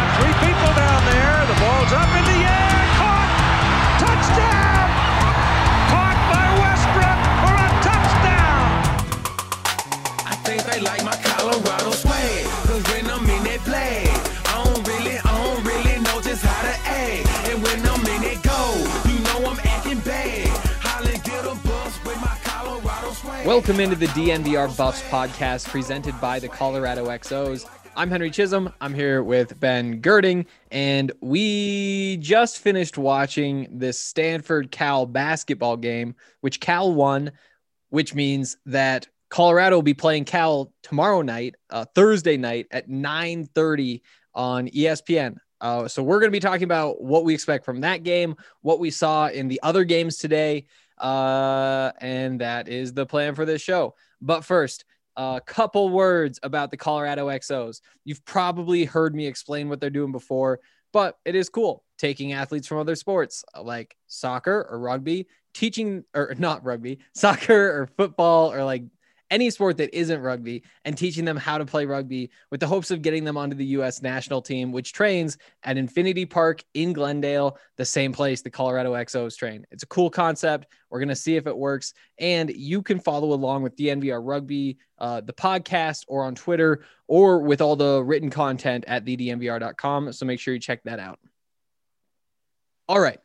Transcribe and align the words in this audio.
Got 0.00 0.16
three 0.16 0.36
people 0.40 0.72
down 0.72 1.00
there. 1.12 1.36
The 1.50 1.56
ball's 1.60 1.92
up 1.92 2.10
in 2.16 2.24
the 2.32 2.38
air. 2.40 2.76
Caught. 3.00 3.30
Touchdown. 4.00 4.86
Caught 5.92 6.18
by 6.32 6.46
Westbrook 6.60 7.20
for 7.42 7.54
a 7.66 7.70
touchdown. 7.84 8.64
I 10.24 10.34
think 10.44 10.60
they 10.64 10.80
like 10.80 11.04
my 11.04 11.16
Colorado 11.28 11.90
swag. 11.92 12.44
Cause 12.68 12.84
when 12.92 13.04
I'm 13.12 13.28
in 13.28 13.42
that 13.44 13.60
play, 13.68 14.08
I 14.48 14.64
don't 14.64 14.80
really, 14.88 15.16
I 15.20 15.32
don't 15.44 15.62
really 15.68 15.96
know 16.00 16.16
just 16.22 16.42
how 16.44 16.62
to 16.68 16.76
act. 17.04 17.24
And 17.50 17.62
when 17.62 17.78
I'm 17.92 18.04
in 18.14 18.20
that 18.28 18.40
go, 18.40 18.60
you 19.10 19.18
know 19.26 19.50
I'm 19.50 19.60
acting 19.64 20.00
bad. 20.00 20.48
Holly 20.80 21.16
get 21.28 21.44
a 21.44 21.54
bus 21.66 21.92
with 22.06 22.20
my 22.24 22.36
Colorado 22.44 23.10
swag. 23.12 23.46
Welcome 23.46 23.80
into 23.80 23.96
the 23.96 24.08
DNVR 24.16 24.74
Buffs 24.78 25.02
podcast 25.10 25.68
presented 25.68 26.18
by 26.20 26.38
the 26.38 26.48
Colorado 26.48 27.06
XOs. 27.06 27.68
I'm 27.96 28.08
Henry 28.08 28.30
Chisholm. 28.30 28.72
I'm 28.80 28.94
here 28.94 29.22
with 29.22 29.58
Ben 29.58 30.00
Gerdin, 30.00 30.46
and 30.70 31.10
we 31.20 32.18
just 32.18 32.60
finished 32.60 32.96
watching 32.96 33.66
this 33.70 34.00
Stanford 34.00 34.70
Cal 34.70 35.06
basketball 35.06 35.76
game, 35.76 36.14
which 36.40 36.60
Cal 36.60 36.94
won, 36.94 37.32
which 37.88 38.14
means 38.14 38.56
that 38.66 39.08
Colorado 39.28 39.76
will 39.76 39.82
be 39.82 39.94
playing 39.94 40.24
Cal 40.24 40.72
tomorrow 40.82 41.20
night, 41.20 41.56
uh, 41.70 41.84
Thursday 41.94 42.36
night 42.36 42.68
at 42.70 42.88
9:30 42.88 44.02
on 44.34 44.68
ESPN. 44.68 45.36
Uh, 45.60 45.88
so 45.88 46.02
we're 46.02 46.20
going 46.20 46.30
to 46.30 46.36
be 46.36 46.40
talking 46.40 46.64
about 46.64 47.02
what 47.02 47.24
we 47.24 47.34
expect 47.34 47.64
from 47.64 47.80
that 47.80 48.02
game, 48.04 48.36
what 48.62 48.78
we 48.78 48.90
saw 48.90 49.28
in 49.28 49.48
the 49.48 49.60
other 49.62 49.84
games 49.84 50.16
today, 50.16 50.66
uh, 50.98 51.90
and 52.00 52.40
that 52.40 52.68
is 52.68 52.94
the 52.94 53.04
plan 53.04 53.34
for 53.34 53.44
this 53.44 53.60
show. 53.60 53.94
But 54.22 54.44
first, 54.44 54.84
a 55.16 55.40
couple 55.44 55.88
words 55.90 56.38
about 56.42 56.70
the 56.70 56.76
Colorado 56.76 57.28
XOs. 57.28 57.80
You've 58.04 58.24
probably 58.24 58.84
heard 58.84 59.14
me 59.14 59.26
explain 59.26 59.68
what 59.68 59.80
they're 59.80 59.90
doing 59.90 60.12
before, 60.12 60.60
but 60.92 61.16
it 61.24 61.34
is 61.34 61.48
cool 61.48 61.84
taking 61.98 62.32
athletes 62.32 62.66
from 62.66 62.78
other 62.78 62.96
sports 62.96 63.44
like 63.62 63.94
soccer 64.06 64.66
or 64.70 64.78
rugby, 64.78 65.26
teaching 65.52 66.04
or 66.14 66.34
not 66.38 66.64
rugby, 66.64 67.00
soccer 67.14 67.82
or 67.82 67.88
football 67.96 68.52
or 68.52 68.64
like 68.64 68.84
any 69.30 69.50
sport 69.50 69.76
that 69.76 69.96
isn't 69.96 70.20
rugby 70.20 70.62
and 70.84 70.96
teaching 70.96 71.24
them 71.24 71.36
how 71.36 71.58
to 71.58 71.64
play 71.64 71.86
rugby 71.86 72.30
with 72.50 72.60
the 72.60 72.66
hopes 72.66 72.90
of 72.90 73.02
getting 73.02 73.24
them 73.24 73.36
onto 73.36 73.56
the 73.56 73.66
US 73.66 74.02
national 74.02 74.42
team, 74.42 74.72
which 74.72 74.92
trains 74.92 75.38
at 75.62 75.76
Infinity 75.76 76.26
Park 76.26 76.62
in 76.74 76.92
Glendale, 76.92 77.58
the 77.76 77.84
same 77.84 78.12
place 78.12 78.42
the 78.42 78.50
Colorado 78.50 78.94
XOs 78.94 79.36
train. 79.36 79.66
It's 79.70 79.82
a 79.82 79.86
cool 79.86 80.10
concept. 80.10 80.66
We're 80.90 80.98
going 80.98 81.08
to 81.08 81.16
see 81.16 81.36
if 81.36 81.46
it 81.46 81.56
works. 81.56 81.94
And 82.18 82.50
you 82.50 82.82
can 82.82 82.98
follow 82.98 83.32
along 83.32 83.62
with 83.62 83.76
DNVR 83.76 84.20
Rugby, 84.22 84.78
uh, 84.98 85.20
the 85.20 85.32
podcast, 85.32 86.04
or 86.08 86.24
on 86.24 86.34
Twitter, 86.34 86.84
or 87.06 87.40
with 87.40 87.60
all 87.60 87.76
the 87.76 88.02
written 88.02 88.30
content 88.30 88.84
at 88.86 89.04
thednvr.com. 89.04 90.12
So 90.12 90.26
make 90.26 90.40
sure 90.40 90.54
you 90.54 90.60
check 90.60 90.82
that 90.84 90.98
out. 90.98 91.20
All 92.88 92.98
right. 92.98 93.20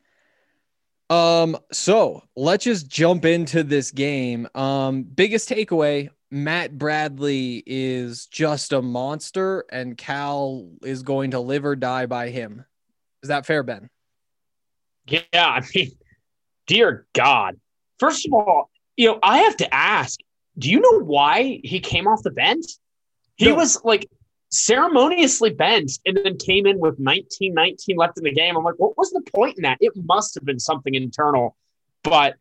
Um, 1.10 1.58
so 1.72 2.24
let's 2.36 2.64
just 2.64 2.88
jump 2.90 3.26
into 3.26 3.64
this 3.64 3.92
game. 3.92 4.48
Um, 4.56 5.04
biggest 5.04 5.50
takeaway 5.50 6.10
Matt 6.32 6.78
Bradley 6.78 7.64
is 7.66 8.26
just 8.26 8.74
a 8.74 8.82
monster, 8.82 9.66
and 9.72 9.98
Cal 9.98 10.68
is 10.84 11.04
going 11.04 11.32
to 11.32 11.40
live 11.40 11.66
or 11.66 11.76
die 11.76 12.08
by 12.08 12.30
him. 12.30 12.66
Is 13.22 13.30
that 13.30 13.46
fair, 13.46 13.64
Ben? 13.64 13.90
Yeah, 15.08 15.22
I 15.36 15.62
mean, 15.74 15.92
dear 16.66 17.06
God. 17.14 17.60
First 18.00 18.26
of 18.26 18.34
all, 18.34 18.72
you 18.98 19.08
know, 19.08 19.20
I 19.22 19.40
have 19.40 19.58
to 19.58 19.74
ask, 19.74 20.20
do 20.58 20.70
you 20.70 20.80
know 20.80 21.04
why 21.04 21.60
he 21.64 21.80
came 21.80 22.08
off 22.08 22.24
the 22.24 22.32
bench? 22.32 22.66
He 23.36 23.46
No. 23.46 23.56
was 23.56 23.84
like 23.84 24.10
ceremoniously 24.56 25.52
benched 25.52 26.02
and 26.06 26.18
then 26.18 26.38
came 26.38 26.66
in 26.66 26.80
with 26.80 27.00
19 27.00 27.54
19 27.54 27.98
left 27.98 28.18
in 28.18 28.24
the 28.24 28.32
game. 28.32 28.56
I'm 28.56 28.64
like, 28.64 28.76
what 28.78 28.98
was 28.98 29.12
the 29.12 29.22
point 29.34 29.58
in 29.58 29.64
that? 29.64 29.78
It 29.82 29.94
must 29.96 30.36
have 30.36 30.46
been 30.46 30.60
something 30.60 30.94
internal. 30.94 31.56
But 32.04 32.36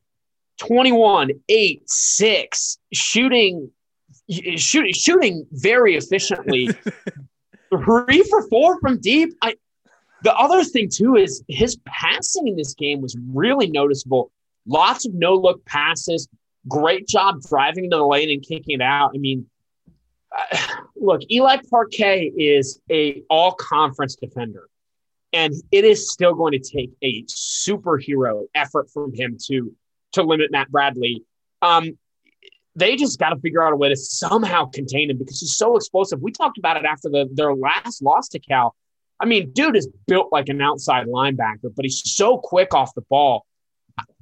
21, 0.58 1.30
8, 1.48 1.82
6, 1.90 2.78
shooting 2.92 3.70
shooting 4.28 4.92
shooting 4.92 5.46
very 5.52 5.96
efficiently. 5.96 6.68
Three 7.70 8.22
for 8.30 8.48
four 8.48 8.78
from 8.80 9.00
deep. 9.00 9.34
I 9.42 9.56
the 10.22 10.34
other 10.34 10.64
thing 10.64 10.88
too 10.90 11.16
is 11.16 11.42
his 11.48 11.76
passing 11.84 12.48
in 12.48 12.56
this 12.56 12.74
game 12.74 13.00
was 13.00 13.16
really 13.32 13.68
noticeable. 13.68 14.30
Lots 14.66 15.06
of 15.06 15.14
no 15.14 15.34
look 15.34 15.64
passes. 15.66 16.28
Great 16.68 17.06
job 17.06 17.40
driving 17.46 17.84
into 17.84 17.96
the 17.96 18.06
lane 18.06 18.30
and 18.30 18.42
kicking 18.42 18.76
it 18.76 18.80
out. 18.80 19.10
I 19.14 19.18
mean, 19.18 19.46
look, 20.96 21.22
Eli 21.30 21.58
Parquet 21.70 22.32
is 22.36 22.80
a 22.90 23.22
all 23.28 23.52
conference 23.52 24.16
defender, 24.16 24.68
and 25.32 25.54
it 25.70 25.84
is 25.84 26.10
still 26.10 26.34
going 26.34 26.52
to 26.52 26.58
take 26.58 26.90
a 27.02 27.24
superhero 27.24 28.44
effort 28.54 28.90
from 28.90 29.12
him 29.14 29.36
to 29.46 29.74
to 30.12 30.22
limit 30.22 30.50
Matt 30.50 30.70
Bradley. 30.70 31.24
Um, 31.62 31.98
they 32.76 32.96
just 32.96 33.18
got 33.18 33.30
to 33.30 33.36
figure 33.36 33.62
out 33.62 33.72
a 33.72 33.76
way 33.76 33.88
to 33.88 33.96
somehow 33.96 34.66
contain 34.66 35.10
him 35.10 35.18
because 35.18 35.40
he's 35.40 35.56
so 35.56 35.76
explosive. 35.76 36.20
We 36.20 36.32
talked 36.32 36.58
about 36.58 36.76
it 36.76 36.84
after 36.84 37.08
the, 37.08 37.28
their 37.32 37.54
last 37.54 38.02
loss 38.02 38.28
to 38.30 38.40
Cal. 38.40 38.74
I 39.20 39.26
mean, 39.26 39.52
dude 39.52 39.76
is 39.76 39.88
built 40.08 40.32
like 40.32 40.48
an 40.48 40.60
outside 40.60 41.06
linebacker, 41.06 41.74
but 41.74 41.84
he's 41.84 42.02
so 42.04 42.38
quick 42.38 42.74
off 42.74 42.94
the 42.94 43.02
ball. 43.02 43.46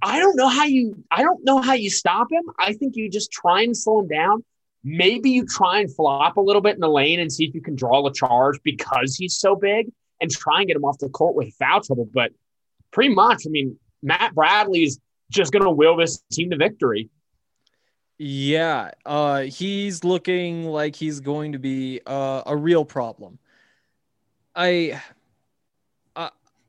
I 0.03 0.19
don't 0.19 0.37
know 0.37 0.49
how 0.49 0.65
you 0.65 1.03
I 1.11 1.23
don't 1.23 1.45
know 1.45 1.63
how 1.63 1.73
you 1.73 1.89
stop 1.89 2.31
him. 2.31 2.43
I 2.59 2.75
think 2.75 2.97
you 2.97 3.09
just 3.09 3.33
try 3.33 3.63
and 3.63 3.77
slow 3.77 4.01
him 4.01 4.09
down. 4.09 4.45
Maybe 4.85 5.31
you 5.31 5.47
try 5.47 5.81
and 5.81 5.95
flop 5.95 6.37
a 6.37 6.41
little 6.41 6.63
bit 6.63 6.75
in 6.75 6.81
the 6.81 6.89
lane 6.89 7.21
and 7.21 7.33
see 7.33 7.45
if 7.45 7.55
you 7.55 7.61
can 7.61 7.77
draw 7.77 8.05
a 8.07 8.13
charge 8.13 8.59
because 8.65 9.15
he's 9.15 9.37
so 9.37 9.55
big 9.55 9.91
and 10.21 10.31
try 10.31 10.59
and 10.59 10.67
get 10.67 10.77
him 10.77 10.85
off 10.85 10.99
the 10.99 11.09
court 11.09 11.37
with 11.37 11.55
foul 11.55 11.81
trouble. 11.81 12.09
But 12.13 12.33
pretty 12.91 13.15
much, 13.15 13.45
I 13.47 13.51
mean, 13.51 13.79
Matt 14.03 14.35
Bradley 14.35 14.85
is 14.85 14.99
just 15.31 15.53
going 15.53 15.65
to 15.65 15.71
will 15.71 15.97
this 15.97 16.23
team 16.33 16.51
to 16.51 16.57
victory. 16.57 17.11
Yeah, 18.19 18.91
uh, 19.07 19.43
he's 19.43 20.05
looking 20.05 20.65
like 20.65 20.95
he's 20.95 21.21
going 21.21 21.53
to 21.53 21.59
be 21.59 22.01
uh, 22.07 22.43
a 22.47 22.57
real 22.57 22.85
problem. 22.85 23.39
I, 24.55 25.01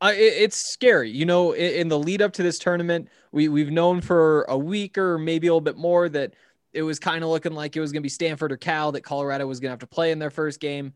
I, 0.04 0.12
it's 0.16 0.58
scary. 0.58 1.10
You 1.10 1.26
know, 1.26 1.54
in, 1.54 1.74
in 1.74 1.88
the 1.88 1.98
lead 1.98 2.22
up 2.22 2.34
to 2.34 2.44
this 2.44 2.60
tournament, 2.60 3.08
we 3.32 3.48
we've 3.48 3.72
known 3.72 4.02
for 4.02 4.44
a 4.44 4.58
week 4.58 4.98
or 4.98 5.18
maybe 5.18 5.48
a 5.48 5.52
little 5.52 5.62
bit 5.62 5.78
more 5.78 6.10
that 6.10 6.34
it 6.74 6.84
was 6.84 7.00
kind 7.00 7.24
of 7.24 7.30
looking 7.30 7.54
like 7.54 7.76
it 7.76 7.82
was 7.82 7.92
going 7.92 8.02
to 8.02 8.06
be 8.06 8.10
Stanford 8.10 8.52
or 8.52 8.58
Cal 8.58 8.92
that 8.94 9.02
Colorado 9.02 9.46
was 9.46 9.60
going 9.60 9.70
to 9.70 9.74
have 9.74 9.80
to 9.80 9.88
play 9.88 10.12
in 10.12 10.20
their 10.20 10.32
first 10.32 10.60
game. 10.60 10.94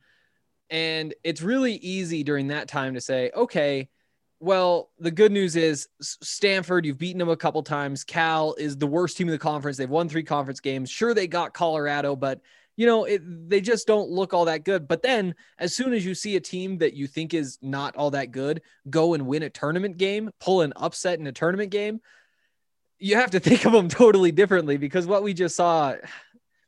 And 0.69 1.13
it's 1.23 1.41
really 1.41 1.75
easy 1.75 2.23
during 2.23 2.47
that 2.47 2.67
time 2.67 2.95
to 2.95 3.01
say, 3.01 3.31
okay, 3.35 3.89
well, 4.39 4.91
the 4.99 5.11
good 5.11 5.31
news 5.31 5.55
is 5.55 5.87
Stanford, 6.01 6.85
you've 6.85 6.97
beaten 6.97 7.19
them 7.19 7.29
a 7.29 7.37
couple 7.37 7.63
times. 7.63 8.03
Cal 8.03 8.53
is 8.55 8.77
the 8.77 8.85
worst 8.85 9.17
team 9.17 9.27
in 9.27 9.31
the 9.31 9.39
conference. 9.39 9.77
They've 9.77 9.89
won 9.89 10.09
three 10.09 10.23
conference 10.23 10.59
games. 10.59 10.89
Sure, 10.89 11.13
they 11.13 11.27
got 11.27 11.53
Colorado, 11.53 12.15
but 12.15 12.41
you 12.75 12.85
know, 12.85 13.05
it, 13.05 13.21
they 13.49 13.59
just 13.59 13.87
don't 13.87 14.11
look 14.11 14.35
all 14.35 14.45
that 14.45 14.63
good. 14.63 14.87
But 14.87 15.01
then, 15.01 15.33
as 15.57 15.75
soon 15.75 15.93
as 15.93 16.05
you 16.05 16.13
see 16.13 16.35
a 16.35 16.39
team 16.39 16.77
that 16.77 16.93
you 16.93 17.07
think 17.07 17.33
is 17.33 17.57
not 17.61 17.95
all 17.95 18.11
that 18.11 18.31
good 18.31 18.61
go 18.87 19.15
and 19.15 19.25
win 19.25 19.41
a 19.41 19.49
tournament 19.49 19.97
game, 19.97 20.29
pull 20.39 20.61
an 20.61 20.73
upset 20.75 21.19
in 21.19 21.25
a 21.25 21.31
tournament 21.31 21.71
game, 21.71 21.99
you 22.99 23.15
have 23.15 23.31
to 23.31 23.39
think 23.41 23.65
of 23.65 23.71
them 23.71 23.89
totally 23.89 24.31
differently 24.31 24.77
because 24.77 25.05
what 25.07 25.23
we 25.23 25.33
just 25.33 25.55
saw. 25.55 25.95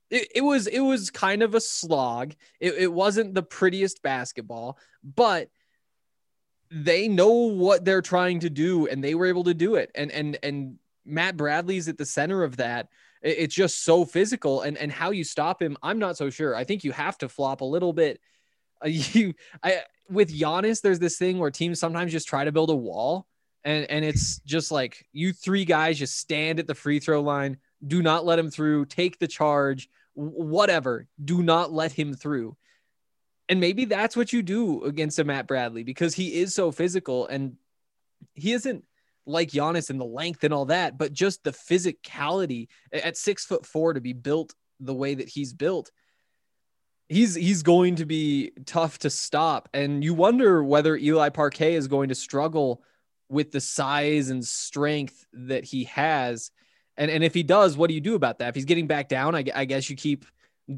It, 0.09 0.27
it 0.33 0.41
was 0.41 0.65
it 0.65 0.79
was 0.79 1.11
kind 1.11 1.43
of 1.43 1.53
a 1.53 1.61
slog. 1.61 2.33
It, 2.59 2.73
it 2.75 2.91
wasn't 2.91 3.35
the 3.35 3.43
prettiest 3.43 4.01
basketball, 4.01 4.79
but 5.03 5.49
they 6.71 7.07
know 7.07 7.29
what 7.29 7.85
they're 7.85 8.01
trying 8.01 8.39
to 8.39 8.49
do 8.49 8.87
and 8.87 9.03
they 9.03 9.13
were 9.13 9.27
able 9.27 9.43
to 9.43 9.53
do 9.53 9.75
it. 9.75 9.91
And 9.93 10.11
and 10.11 10.39
and 10.41 10.79
Matt 11.05 11.37
Bradley's 11.37 11.87
at 11.87 11.99
the 11.99 12.07
center 12.07 12.43
of 12.43 12.57
that 12.57 12.89
it's 13.21 13.55
just 13.55 13.83
so 13.83 14.05
physical 14.05 14.61
and 14.61 14.77
and 14.77 14.91
how 14.91 15.11
you 15.11 15.23
stop 15.23 15.61
him 15.61 15.77
i'm 15.83 15.99
not 15.99 16.17
so 16.17 16.29
sure 16.29 16.55
i 16.55 16.63
think 16.63 16.83
you 16.83 16.91
have 16.91 17.17
to 17.17 17.29
flop 17.29 17.61
a 17.61 17.65
little 17.65 17.93
bit 17.93 18.19
uh, 18.83 18.87
you 18.87 19.33
i 19.63 19.81
with 20.09 20.33
Giannis 20.33 20.81
there's 20.81 20.99
this 20.99 21.17
thing 21.17 21.37
where 21.37 21.51
teams 21.51 21.79
sometimes 21.79 22.11
just 22.11 22.27
try 22.27 22.43
to 22.43 22.51
build 22.51 22.69
a 22.69 22.75
wall 22.75 23.27
and 23.63 23.89
and 23.89 24.05
it's 24.05 24.39
just 24.39 24.71
like 24.71 25.05
you 25.11 25.33
three 25.33 25.65
guys 25.65 25.99
just 25.99 26.17
stand 26.17 26.59
at 26.59 26.67
the 26.67 26.75
free 26.75 26.99
throw 26.99 27.21
line 27.21 27.57
do 27.85 28.01
not 28.01 28.25
let 28.25 28.39
him 28.39 28.49
through 28.49 28.85
take 28.85 29.19
the 29.19 29.27
charge 29.27 29.89
whatever 30.13 31.07
do 31.23 31.43
not 31.43 31.71
let 31.71 31.91
him 31.91 32.13
through 32.13 32.55
and 33.49 33.59
maybe 33.59 33.85
that's 33.85 34.15
what 34.15 34.31
you 34.31 34.43
do 34.43 34.83
against 34.83 35.17
a 35.17 35.23
Matt 35.23 35.47
Bradley 35.47 35.83
because 35.83 36.13
he 36.13 36.39
is 36.39 36.53
so 36.53 36.71
physical 36.71 37.25
and 37.27 37.55
he 38.35 38.53
isn't 38.53 38.85
like 39.25 39.49
Giannis 39.49 39.89
and 39.89 39.99
the 39.99 40.05
length 40.05 40.43
and 40.43 40.53
all 40.53 40.65
that, 40.65 40.97
but 40.97 41.13
just 41.13 41.43
the 41.43 41.51
physicality 41.51 42.67
at 42.93 43.17
six 43.17 43.45
foot 43.45 43.65
four 43.65 43.93
to 43.93 44.01
be 44.01 44.13
built 44.13 44.53
the 44.79 44.93
way 44.93 45.15
that 45.15 45.27
he's 45.27 45.51
built. 45.51 45.91
He's 47.07 47.33
he's 47.33 47.63
going 47.63 47.95
to 47.97 48.05
be 48.05 48.51
tough 48.67 48.99
to 48.99 49.09
stop. 49.09 49.67
And 49.73 50.03
you 50.03 50.13
wonder 50.13 50.63
whether 50.63 50.95
Eli 50.95 51.29
Parquet 51.29 51.73
is 51.73 51.87
going 51.87 52.09
to 52.09 52.15
struggle 52.15 52.83
with 53.29 53.51
the 53.51 53.61
size 53.61 54.29
and 54.29 54.43
strength 54.43 55.25
that 55.33 55.63
he 55.63 55.85
has. 55.85 56.51
And, 56.97 57.09
and 57.09 57.23
if 57.23 57.33
he 57.33 57.43
does, 57.43 57.77
what 57.77 57.87
do 57.87 57.93
you 57.93 58.01
do 58.01 58.15
about 58.15 58.39
that? 58.39 58.49
If 58.49 58.55
he's 58.55 58.65
getting 58.65 58.87
back 58.87 59.07
down, 59.07 59.35
I, 59.35 59.45
I 59.55 59.65
guess 59.65 59.89
you 59.89 59.95
keep 59.95 60.25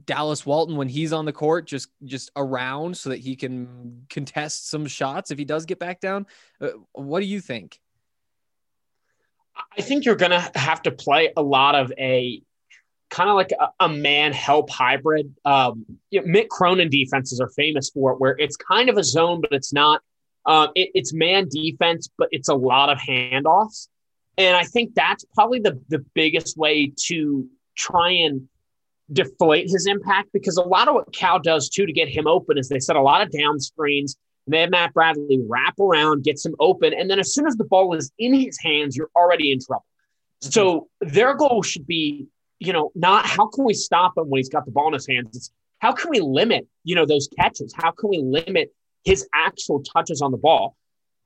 Dallas 0.06 0.46
Walton 0.46 0.78
when 0.78 0.88
he's 0.88 1.12
on 1.12 1.26
the 1.26 1.34
court 1.34 1.68
just 1.68 1.90
just 2.06 2.32
around 2.36 2.96
so 2.96 3.10
that 3.10 3.20
he 3.20 3.36
can 3.36 4.06
contest 4.10 4.70
some 4.70 4.86
shots 4.86 5.32
if 5.32 5.38
he 5.38 5.46
does 5.46 5.66
get 5.66 5.80
back 5.80 6.00
down. 6.00 6.28
Uh, 6.62 6.70
what 6.94 7.20
do 7.20 7.26
you 7.26 7.42
think? 7.42 7.80
I 9.78 9.82
think 9.82 10.06
you're 10.06 10.16
going 10.16 10.32
to 10.32 10.52
have 10.56 10.82
to 10.84 10.92
play 10.92 11.34
a 11.36 11.42
lot 11.42 11.76
of 11.76 11.92
a 11.98 12.42
kind 13.10 13.30
of 13.30 13.36
like 13.36 13.52
a, 13.52 13.68
a, 13.82 13.90
man 13.90 14.32
help 14.32 14.70
hybrid. 14.70 15.36
Um, 15.44 15.86
you 16.10 16.22
know, 16.22 16.28
Mick 16.28 16.48
Cronin 16.48 16.90
defenses 16.90 17.42
are 17.42 17.50
famous 17.50 17.90
for 17.90 18.14
it, 18.14 18.22
where 18.22 18.36
it's 18.40 18.56
kind 18.56 18.90
of 18.90 18.98
a 18.98 19.04
zone, 19.04 19.42
but 19.42 19.52
it's 19.52 19.74
not. 19.74 20.02
Um, 20.46 20.70
it, 20.76 20.90
it's 20.94 21.14
man 21.14 21.48
defense, 21.50 22.10
but 22.18 22.28
it's 22.32 22.50
a 22.50 22.56
lot 22.56 22.90
of 22.90 22.98
handoffs. 22.98 23.88
And 24.38 24.56
I 24.56 24.64
think 24.64 24.96
that's 24.96 25.26
probably 25.36 25.60
the, 25.60 25.80
the 25.90 26.04
biggest 26.14 26.58
way 26.58 26.94
to 27.08 27.48
try 27.76 28.12
and 28.12 28.48
deflate 29.12 29.70
his 29.70 29.88
impact 29.88 30.30
because 30.34 30.58
a 30.58 30.64
lot 30.64 30.88
of 30.88 30.96
what 30.96 31.14
Cal 31.14 31.40
does 31.40 31.70
too 31.70 31.86
to 31.86 31.92
get 31.92 32.08
him 32.08 32.28
open 32.28 32.58
is 32.58 32.70
they 32.70 32.80
set 32.80 32.96
a 32.96 33.02
lot 33.02 33.22
of 33.22 33.32
down 33.32 33.60
screens. 33.60 34.16
And 34.46 34.54
they 34.54 34.62
have 34.62 34.72
Matt 34.72 34.94
Bradley 34.94 35.40
wrap 35.48 35.80
around, 35.80 36.24
gets 36.24 36.46
him 36.46 36.56
open. 36.60 36.94
And 36.94 37.10
then 37.10 37.20
as 37.20 37.34
soon 37.34 37.46
as 37.46 37.56
the 37.56 37.66
ball 37.66 37.94
is 37.94 38.12
in 38.18 38.34
his 38.34 38.58
hands, 38.60 38.96
you're 38.96 39.12
already 39.16 39.52
in 39.52 39.60
trouble. 39.60 39.86
Mm-hmm. 40.42 40.52
So 40.52 40.88
their 41.02 41.36
goal 41.36 41.62
should 41.62 41.86
be, 41.86 42.28
you 42.60 42.74
know, 42.74 42.92
not 42.96 43.26
how 43.26 43.48
can 43.48 43.66
we 43.66 43.74
stop 43.74 44.18
him 44.18 44.30
when 44.30 44.40
he's 44.40 44.50
got 44.50 44.66
the 44.66 44.72
ball 44.72 44.88
in 44.88 44.94
his 44.94 45.08
hands? 45.08 45.36
It's 45.36 45.52
how 45.80 45.92
can 45.92 46.10
we 46.10 46.20
limit, 46.20 46.68
you 46.84 46.96
know, 46.96 47.06
those 47.06 47.28
catches? 47.40 47.74
How 47.76 47.92
can 47.92 48.10
we 48.10 48.20
limit 48.20 48.74
his 49.04 49.28
actual 49.34 49.82
touches 49.82 50.22
on 50.22 50.32
the 50.32 50.38
ball? 50.38 50.76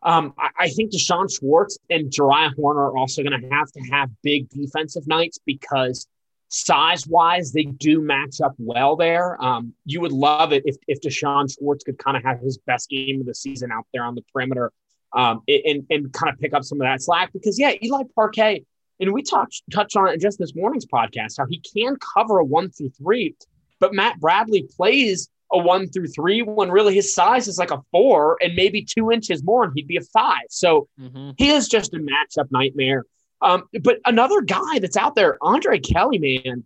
Um, 0.02 0.34
I, 0.38 0.50
I, 0.60 0.70
think 0.70 0.92
D'Shawn 0.92 1.28
Schwartz 1.28 1.80
and 1.90 2.12
Jeriah 2.12 2.54
Horne 2.56 2.78
are 2.78 2.96
also 2.96 3.24
going 3.24 3.42
to 3.42 3.50
have 3.50 3.72
to 3.72 3.80
have 3.92 4.10
big 4.22 4.50
defensive 4.50 5.08
nights 5.08 5.40
because 5.46 6.08
size 6.50 7.08
wise, 7.08 7.52
they 7.52 7.64
do 7.64 8.02
match 8.02 8.40
up 8.40 8.54
well 8.58 8.96
there. 8.96 9.42
Um, 9.44 9.74
you 9.84 10.02
would 10.02 10.12
love 10.12 10.54
it 10.54 10.64
if, 10.66 10.76
if 10.88 11.02
D'Shawn 11.02 11.48
Schwartz 11.48 11.84
could 11.84 11.98
kind 11.98 12.16
of 12.16 12.24
have 12.24 12.40
his 12.40 12.58
best 12.60 12.90
game 12.90 13.20
of 13.20 13.26
the 13.26 13.34
season 13.34 13.72
out 13.72 13.88
there 13.94 14.04
on 14.04 14.14
the 14.14 14.22
perimeter 14.32 14.72
um, 15.14 15.42
and, 15.48 15.86
and 15.90 16.14
kind 16.14 16.32
of 16.32 16.40
pick 16.40 16.54
up 16.54 16.64
some 16.64 16.80
of 16.80 16.86
that 16.86 17.02
slack 17.02 17.34
because, 17.34 17.58
yeah, 17.58 17.74
Eli 17.82 18.04
Parquet, 18.14 18.64
and 19.00 19.12
we 19.12 19.24
touched 19.24 19.64
touched 19.72 19.98
on 19.98 20.08
it 20.08 20.22
just 20.22 20.40
this 20.40 20.56
morning's 20.56 20.86
podcast, 20.86 21.38
how 21.38 21.46
he 21.50 21.60
can 21.60 21.98
cover 22.16 22.40
a 22.40 22.46
one 22.46 22.70
through 22.70 22.92
three, 22.92 23.36
but 23.80 23.94
Matt 23.94 24.20
Bradley 24.20 24.68
plays 24.78 25.30
a 25.56 25.58
one 25.58 25.88
through 25.88 26.08
three 26.08 26.42
when 26.42 26.70
really 26.70 26.94
his 26.94 27.16
size 27.16 27.48
is 27.48 27.58
like 27.58 27.72
a 27.72 27.82
four 27.92 28.38
and 28.42 28.56
maybe 28.56 28.84
two 28.84 29.12
inches 29.12 29.44
more 29.44 29.64
and 29.64 29.74
he'd 29.76 29.88
be 29.88 29.98
a 29.98 30.02
five. 30.02 30.46
So 30.50 30.88
mm-hmm. 31.00 31.32
he 31.38 31.50
is 31.50 31.68
just 31.68 31.94
a 31.94 31.98
matchup 31.98 32.52
nightmare. 32.52 33.06
Um, 33.42 33.64
but 33.82 34.00
another 34.06 34.42
guy 34.42 34.80
that's 34.80 34.98
out 34.98 35.16
there, 35.16 35.38
Andre 35.42 35.80
Kelly, 35.80 36.20
man, 36.20 36.66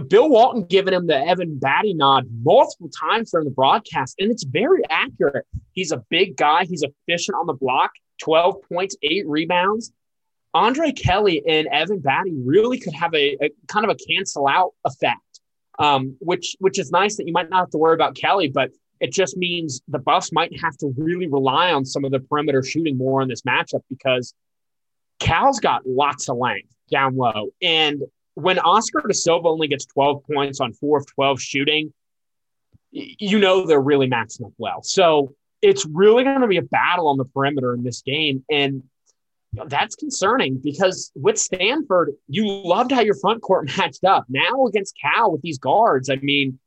Bill 0.00 0.28
Walton 0.28 0.64
giving 0.64 0.94
him 0.94 1.06
the 1.06 1.16
Evan 1.16 1.58
Battey 1.58 1.94
nod 1.94 2.26
multiple 2.42 2.88
times 2.88 3.30
during 3.30 3.44
the 3.44 3.54
broadcast, 3.54 4.16
and 4.18 4.30
it's 4.30 4.44
very 4.44 4.82
accurate. 4.90 5.46
He's 5.72 5.92
a 5.92 6.02
big 6.10 6.36
guy. 6.36 6.64
He's 6.64 6.82
efficient 6.82 7.36
on 7.36 7.46
the 7.46 7.54
block, 7.54 7.92
12 8.22 8.56
points, 8.68 8.96
eight 9.02 9.26
rebounds. 9.26 9.92
Andre 10.52 10.92
Kelly 10.92 11.42
and 11.48 11.66
Evan 11.68 12.00
Battey 12.00 12.40
really 12.44 12.78
could 12.78 12.94
have 12.94 13.12
a, 13.14 13.36
a 13.42 13.50
kind 13.66 13.84
of 13.84 13.90
a 13.90 13.96
cancel 14.08 14.46
out 14.46 14.72
effect, 14.84 15.20
um, 15.78 16.16
which 16.20 16.56
which 16.60 16.78
is 16.78 16.90
nice 16.90 17.16
that 17.16 17.26
you 17.26 17.32
might 17.32 17.50
not 17.50 17.60
have 17.60 17.70
to 17.70 17.78
worry 17.78 17.94
about 17.94 18.14
Kelly, 18.14 18.48
but 18.48 18.70
it 19.00 19.12
just 19.12 19.36
means 19.36 19.80
the 19.88 19.98
Buffs 19.98 20.32
might 20.32 20.58
have 20.60 20.76
to 20.78 20.92
really 20.96 21.26
rely 21.26 21.72
on 21.72 21.84
some 21.84 22.04
of 22.04 22.12
the 22.12 22.20
perimeter 22.20 22.62
shooting 22.62 22.96
more 22.96 23.22
in 23.22 23.28
this 23.28 23.42
matchup 23.42 23.82
because 23.90 24.34
Cal's 25.18 25.60
got 25.60 25.86
lots 25.86 26.28
of 26.28 26.36
length 26.36 26.74
down 26.90 27.16
low. 27.16 27.50
And 27.60 28.02
when 28.34 28.58
Oscar 28.58 29.02
da 29.06 29.12
Silva 29.12 29.48
only 29.48 29.68
gets 29.68 29.84
12 29.86 30.24
points 30.24 30.60
on 30.60 30.72
four 30.72 30.98
of 30.98 31.06
12 31.14 31.40
shooting, 31.40 31.92
you 32.90 33.38
know 33.38 33.66
they're 33.66 33.80
really 33.80 34.06
matching 34.06 34.46
up 34.46 34.52
well. 34.58 34.82
So 34.82 35.34
it's 35.62 35.84
really 35.86 36.24
going 36.24 36.40
to 36.40 36.46
be 36.46 36.58
a 36.58 36.62
battle 36.62 37.08
on 37.08 37.16
the 37.16 37.24
perimeter 37.24 37.74
in 37.74 37.82
this 37.82 38.02
game. 38.02 38.44
And 38.50 38.82
that's 39.66 39.94
concerning 39.96 40.60
because 40.62 41.12
with 41.14 41.38
Stanford, 41.38 42.12
you 42.28 42.46
loved 42.46 42.92
how 42.92 43.00
your 43.00 43.16
front 43.16 43.42
court 43.42 43.70
matched 43.78 44.04
up. 44.04 44.24
Now 44.28 44.66
against 44.66 44.96
Cal 45.00 45.32
with 45.32 45.42
these 45.42 45.58
guards, 45.58 46.10
I 46.10 46.16
mean, 46.16 46.58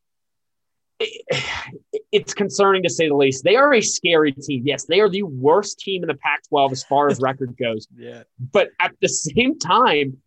it's 2.11 2.33
concerning 2.33 2.83
to 2.83 2.89
say 2.89 3.07
the 3.07 3.15
least. 3.15 3.43
They 3.43 3.55
are 3.55 3.73
a 3.73 3.81
scary 3.81 4.31
team. 4.31 4.63
Yes, 4.65 4.85
they 4.85 4.99
are 4.99 5.09
the 5.09 5.23
worst 5.23 5.79
team 5.79 6.03
in 6.03 6.07
the 6.07 6.15
Pac 6.15 6.47
12 6.49 6.71
as 6.71 6.83
far 6.83 7.09
as 7.09 7.19
record 7.19 7.55
goes. 7.57 7.87
Yeah. 7.97 8.23
But 8.39 8.69
at 8.79 8.93
the 9.01 9.09
same 9.09 9.57
time, 9.59 10.17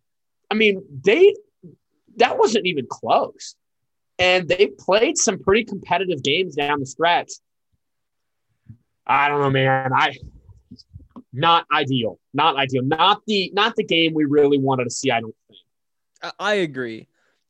I 0.49 0.55
mean, 0.55 0.83
they 1.05 1.33
that 2.17 2.37
wasn't 2.37 2.65
even 2.65 2.85
close. 2.89 3.55
And 4.19 4.47
they 4.47 4.67
played 4.67 5.17
some 5.17 5.39
pretty 5.39 5.63
competitive 5.63 6.21
games 6.21 6.55
down 6.55 6.79
the 6.79 6.85
stretch. 6.85 7.31
I 9.07 9.29
don't 9.29 9.41
know, 9.41 9.49
man. 9.49 9.91
I 9.93 10.15
not 11.33 11.65
ideal. 11.71 12.19
Not 12.33 12.57
ideal. 12.57 12.83
Not 12.83 13.21
the 13.25 13.51
not 13.53 13.75
the 13.75 13.83
game 13.83 14.13
we 14.13 14.25
really 14.25 14.57
wanted 14.57 14.85
to 14.85 14.89
see, 14.89 15.11
I 15.11 15.21
don't 15.21 15.35
think. 15.47 16.33
I 16.39 16.55
agree. 16.55 17.07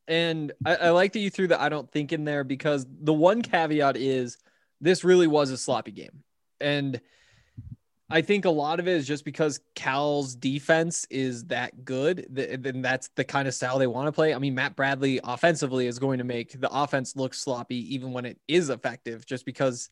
And 0.08 0.52
I, 0.64 0.76
I, 0.76 0.90
like 0.90 1.12
that 1.12 1.20
you 1.20 1.30
threw 1.30 1.46
the 1.46 1.60
I 1.60 1.68
don't 1.68 1.90
think 1.90 2.12
in 2.12 2.24
there 2.24 2.44
because 2.44 2.86
the 2.88 3.12
one 3.12 3.42
caveat 3.42 3.96
is 3.96 4.38
this 4.80 5.04
really 5.04 5.26
was 5.26 5.50
a 5.50 5.56
sloppy 5.56 5.92
game. 5.92 6.22
And 6.60 7.00
I 8.10 8.20
think 8.20 8.44
a 8.44 8.50
lot 8.50 8.78
of 8.78 8.86
it 8.86 8.92
is 8.92 9.06
just 9.06 9.24
because 9.24 9.60
Cal's 9.74 10.34
defense 10.34 11.06
is 11.08 11.44
that 11.46 11.84
good. 11.84 12.26
Then 12.28 12.82
that's 12.82 13.08
the 13.16 13.24
kind 13.24 13.48
of 13.48 13.54
style 13.54 13.78
they 13.78 13.86
want 13.86 14.06
to 14.06 14.12
play. 14.12 14.34
I 14.34 14.38
mean, 14.38 14.54
Matt 14.54 14.76
Bradley 14.76 15.18
offensively 15.24 15.86
is 15.86 15.98
going 15.98 16.18
to 16.18 16.24
make 16.24 16.60
the 16.60 16.70
offense 16.70 17.16
look 17.16 17.32
sloppy 17.32 17.94
even 17.94 18.12
when 18.12 18.26
it 18.26 18.38
is 18.48 18.68
effective, 18.68 19.24
just 19.24 19.46
because 19.46 19.88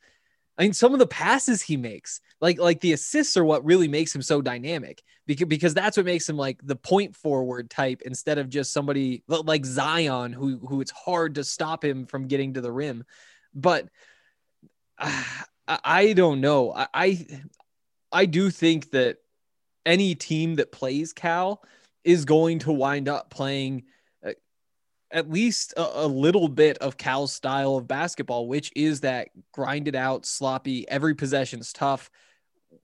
I 0.61 0.64
mean, 0.64 0.75
some 0.75 0.93
of 0.93 0.99
the 0.99 1.07
passes 1.07 1.62
he 1.62 1.79
makes, 1.79 2.21
like 2.43 2.59
like 2.59 2.81
the 2.81 2.93
assists, 2.93 3.35
are 3.38 3.45
what 3.47 3.64
really 3.64 3.88
makes 3.88 4.14
him 4.14 4.21
so 4.21 4.43
dynamic. 4.43 5.02
Because 5.26 5.49
because 5.49 5.73
that's 5.73 5.97
what 5.97 6.05
makes 6.05 6.29
him 6.29 6.37
like 6.37 6.61
the 6.62 6.76
point 6.76 7.17
forward 7.17 7.71
type 7.71 8.02
instead 8.05 8.37
of 8.37 8.50
just 8.50 8.71
somebody 8.71 9.23
like 9.26 9.64
Zion, 9.64 10.35
who 10.35 10.59
who 10.59 10.83
it's 10.83 10.90
hard 10.90 11.37
to 11.37 11.45
stop 11.45 11.83
him 11.83 12.05
from 12.05 12.29
getting 12.29 12.52
to 12.55 12.61
the 12.61 12.71
rim. 12.71 13.05
But 13.55 13.88
uh, 14.99 15.25
I 15.67 16.12
don't 16.12 16.43
know. 16.43 16.75
I, 16.75 16.88
I 16.93 17.26
I 18.12 18.26
do 18.26 18.50
think 18.50 18.90
that 18.90 19.17
any 19.87 20.14
team 20.14 20.57
that 20.57 20.73
plays 20.73 21.14
Cal 21.14 21.62
is 22.05 22.26
going 22.26 22.59
to 22.61 22.73
wind 22.73 23.09
up 23.09 23.31
playing 23.31 23.85
at 25.12 25.31
least 25.31 25.75
a, 25.76 26.05
a, 26.05 26.07
little 26.07 26.49
bit 26.49 26.79
of 26.79 26.97
Cal's 26.97 27.33
style 27.33 27.76
of 27.76 27.88
basketball, 27.88 28.47
which 28.47 28.73
is 28.76 29.00
that 29.00 29.29
grinded 29.52 29.97
out, 29.97 30.25
sloppy, 30.25 30.88
every 30.88 31.14
possession's 31.14 31.73
tough. 31.73 32.11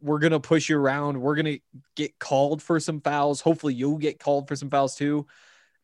We're 0.01 0.19
gonna 0.19 0.41
push 0.41 0.69
you 0.69 0.79
around. 0.79 1.21
We're 1.21 1.37
gonna 1.37 1.59
get 1.95 2.19
called 2.19 2.63
for 2.63 2.81
some 2.81 3.01
fouls. 3.01 3.41
Hopefully, 3.41 3.75
you'll 3.75 3.99
get 3.99 4.19
called 4.19 4.49
for 4.49 4.57
some 4.57 4.71
fouls 4.71 4.97
too. 4.97 5.27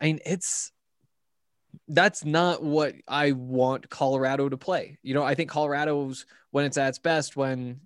I 0.00 0.06
mean, 0.06 0.18
it's 0.26 0.72
that's 1.88 2.24
not 2.24 2.62
what 2.62 2.94
I 3.08 3.32
want 3.32 3.88
Colorado 3.88 4.48
to 4.48 4.56
play. 4.56 4.98
You 5.02 5.14
know, 5.14 5.22
I 5.22 5.34
think 5.34 5.50
Colorado's 5.50 6.26
when 6.50 6.64
it's 6.64 6.76
at 6.76 6.88
its 6.88 6.98
best 6.98 7.36
when 7.36 7.80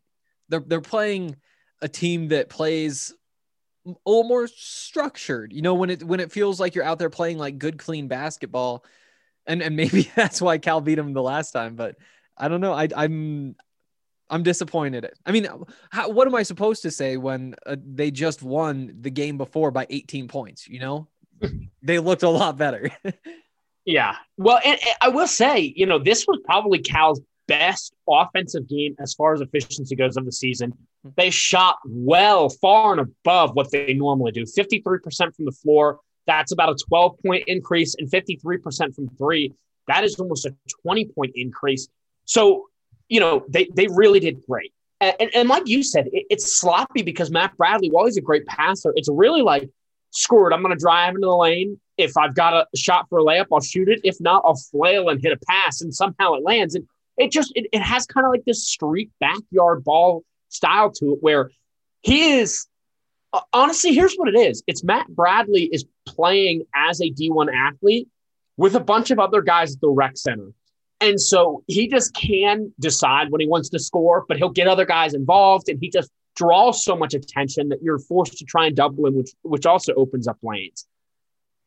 they're 0.48 0.64
they're 0.66 0.80
playing 0.80 1.36
a 1.82 1.88
team 1.88 2.28
that 2.28 2.48
plays 2.48 3.14
a 3.86 4.10
little 4.10 4.24
more 4.24 4.46
structured. 4.48 5.52
You 5.52 5.62
know, 5.62 5.74
when 5.74 5.90
it 5.90 6.02
when 6.02 6.20
it 6.20 6.32
feels 6.32 6.60
like 6.60 6.74
you're 6.74 6.84
out 6.84 6.98
there 6.98 7.10
playing 7.10 7.38
like 7.38 7.58
good, 7.58 7.78
clean 7.78 8.08
basketball, 8.08 8.84
and 9.46 9.62
and 9.62 9.76
maybe 9.76 10.10
that's 10.16 10.40
why 10.40 10.58
Cal 10.58 10.80
beat 10.80 10.96
them 10.96 11.12
the 11.12 11.22
last 11.22 11.52
time. 11.52 11.76
But 11.76 11.96
I 12.36 12.48
don't 12.48 12.60
know. 12.60 12.72
I 12.72 12.88
I'm 12.96 13.56
I'm 14.28 14.42
disappointed. 14.42 15.08
I 15.24 15.32
mean, 15.32 15.46
how, 15.90 16.10
what 16.10 16.26
am 16.26 16.34
I 16.34 16.42
supposed 16.42 16.82
to 16.82 16.90
say 16.90 17.16
when 17.16 17.54
uh, 17.64 17.76
they 17.78 18.10
just 18.10 18.42
won 18.42 18.96
the 19.00 19.10
game 19.10 19.38
before 19.38 19.70
by 19.70 19.86
18 19.88 20.28
points? 20.28 20.66
You 20.66 20.80
know, 20.80 21.08
they 21.82 21.98
looked 21.98 22.24
a 22.24 22.28
lot 22.28 22.56
better. 22.56 22.90
yeah. 23.84 24.16
Well, 24.36 24.60
and, 24.64 24.78
and 24.80 24.96
I 25.00 25.08
will 25.08 25.28
say, 25.28 25.72
you 25.76 25.86
know, 25.86 25.98
this 25.98 26.26
was 26.26 26.40
probably 26.44 26.80
Cal's 26.80 27.20
best 27.46 27.94
offensive 28.08 28.68
game 28.68 28.96
as 28.98 29.14
far 29.14 29.32
as 29.32 29.40
efficiency 29.40 29.94
goes 29.94 30.16
of 30.16 30.24
the 30.24 30.32
season. 30.32 30.72
They 31.16 31.30
shot 31.30 31.78
well, 31.84 32.48
far 32.48 32.92
and 32.92 33.00
above 33.00 33.54
what 33.54 33.70
they 33.70 33.94
normally 33.94 34.32
do 34.32 34.44
53% 34.44 35.34
from 35.34 35.44
the 35.44 35.52
floor. 35.52 36.00
That's 36.26 36.52
about 36.52 36.70
a 36.70 36.76
12 36.88 37.18
point 37.24 37.44
increase, 37.46 37.94
and 37.94 38.10
53% 38.10 38.94
from 38.94 39.08
three. 39.16 39.52
That 39.86 40.04
is 40.04 40.16
almost 40.16 40.46
a 40.46 40.54
20 40.82 41.06
point 41.06 41.32
increase. 41.34 41.88
So, 42.24 42.66
you 43.08 43.20
know, 43.20 43.44
they, 43.48 43.68
they 43.74 43.86
really 43.86 44.20
did 44.20 44.44
great. 44.48 44.72
And, 45.00 45.30
and, 45.34 45.48
like 45.48 45.68
you 45.68 45.82
said, 45.82 46.06
it, 46.12 46.26
it's 46.30 46.58
sloppy 46.58 47.02
because 47.02 47.30
Matt 47.30 47.56
Bradley, 47.56 47.90
while 47.90 48.06
he's 48.06 48.16
a 48.16 48.22
great 48.22 48.46
passer, 48.46 48.92
it's 48.96 49.08
really 49.10 49.42
like, 49.42 49.68
screw 50.10 50.48
it, 50.48 50.54
I'm 50.54 50.62
going 50.62 50.74
to 50.74 50.80
drive 50.80 51.14
into 51.14 51.26
the 51.26 51.36
lane. 51.36 51.78
If 51.98 52.16
I've 52.16 52.34
got 52.34 52.54
a 52.54 52.76
shot 52.76 53.06
for 53.10 53.18
a 53.18 53.22
layup, 53.22 53.46
I'll 53.52 53.60
shoot 53.60 53.88
it. 53.88 54.00
If 54.04 54.16
not, 54.20 54.42
I'll 54.44 54.56
flail 54.56 55.10
and 55.10 55.20
hit 55.22 55.32
a 55.32 55.38
pass, 55.46 55.82
and 55.82 55.94
somehow 55.94 56.34
it 56.34 56.42
lands. 56.42 56.74
And 56.74 56.86
it 57.18 57.30
just 57.30 57.52
it, 57.54 57.66
it 57.72 57.82
has 57.82 58.06
kind 58.06 58.26
of 58.26 58.30
like 58.30 58.44
this 58.44 58.66
street 58.66 59.10
backyard 59.20 59.84
ball 59.84 60.24
style 60.56 60.90
to 60.90 61.12
it 61.12 61.18
where 61.20 61.50
he 62.02 62.38
is 62.38 62.66
uh, 63.32 63.40
honestly 63.52 63.94
here's 63.94 64.14
what 64.16 64.28
it 64.28 64.38
is 64.38 64.62
it's 64.66 64.82
matt 64.82 65.06
bradley 65.08 65.64
is 65.64 65.84
playing 66.06 66.62
as 66.74 67.00
a 67.00 67.10
d1 67.10 67.52
athlete 67.54 68.08
with 68.56 68.74
a 68.74 68.80
bunch 68.80 69.10
of 69.10 69.18
other 69.18 69.42
guys 69.42 69.74
at 69.74 69.80
the 69.80 69.88
rec 69.88 70.16
center 70.16 70.52
and 71.00 71.20
so 71.20 71.62
he 71.66 71.86
just 71.88 72.14
can 72.14 72.72
decide 72.80 73.30
when 73.30 73.40
he 73.40 73.46
wants 73.46 73.68
to 73.68 73.78
score 73.78 74.24
but 74.28 74.36
he'll 74.36 74.50
get 74.50 74.66
other 74.66 74.86
guys 74.86 75.14
involved 75.14 75.68
and 75.68 75.78
he 75.80 75.90
just 75.90 76.10
draws 76.34 76.84
so 76.84 76.94
much 76.94 77.14
attention 77.14 77.68
that 77.70 77.82
you're 77.82 77.98
forced 77.98 78.36
to 78.36 78.44
try 78.44 78.66
and 78.66 78.76
double 78.76 79.06
him 79.06 79.16
which 79.16 79.30
which 79.42 79.66
also 79.66 79.92
opens 79.94 80.26
up 80.28 80.38
lanes 80.42 80.86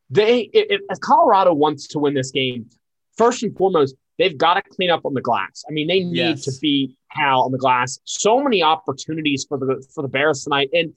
they 0.09 0.41
if, 0.53 0.81
if 0.89 0.99
colorado 0.99 1.53
wants 1.53 1.87
to 1.87 1.99
win 1.99 2.13
this 2.13 2.31
game 2.31 2.69
first 3.17 3.43
and 3.43 3.55
foremost 3.57 3.95
they've 4.19 4.37
got 4.37 4.55
to 4.55 4.61
clean 4.61 4.91
up 4.91 5.05
on 5.05 5.15
the 5.15 5.21
glass. 5.21 5.63
I 5.67 5.71
mean, 5.71 5.87
they 5.87 6.03
need 6.03 6.17
yes. 6.17 6.43
to 6.43 6.51
beat 6.61 6.95
Cal 7.15 7.41
on 7.43 7.51
the 7.51 7.57
glass. 7.57 7.99
So 8.03 8.39
many 8.41 8.63
opportunities 8.63 9.45
for 9.47 9.57
the 9.57 9.85
for 9.93 10.01
the 10.01 10.07
Bears 10.07 10.43
tonight, 10.43 10.69
and 10.73 10.93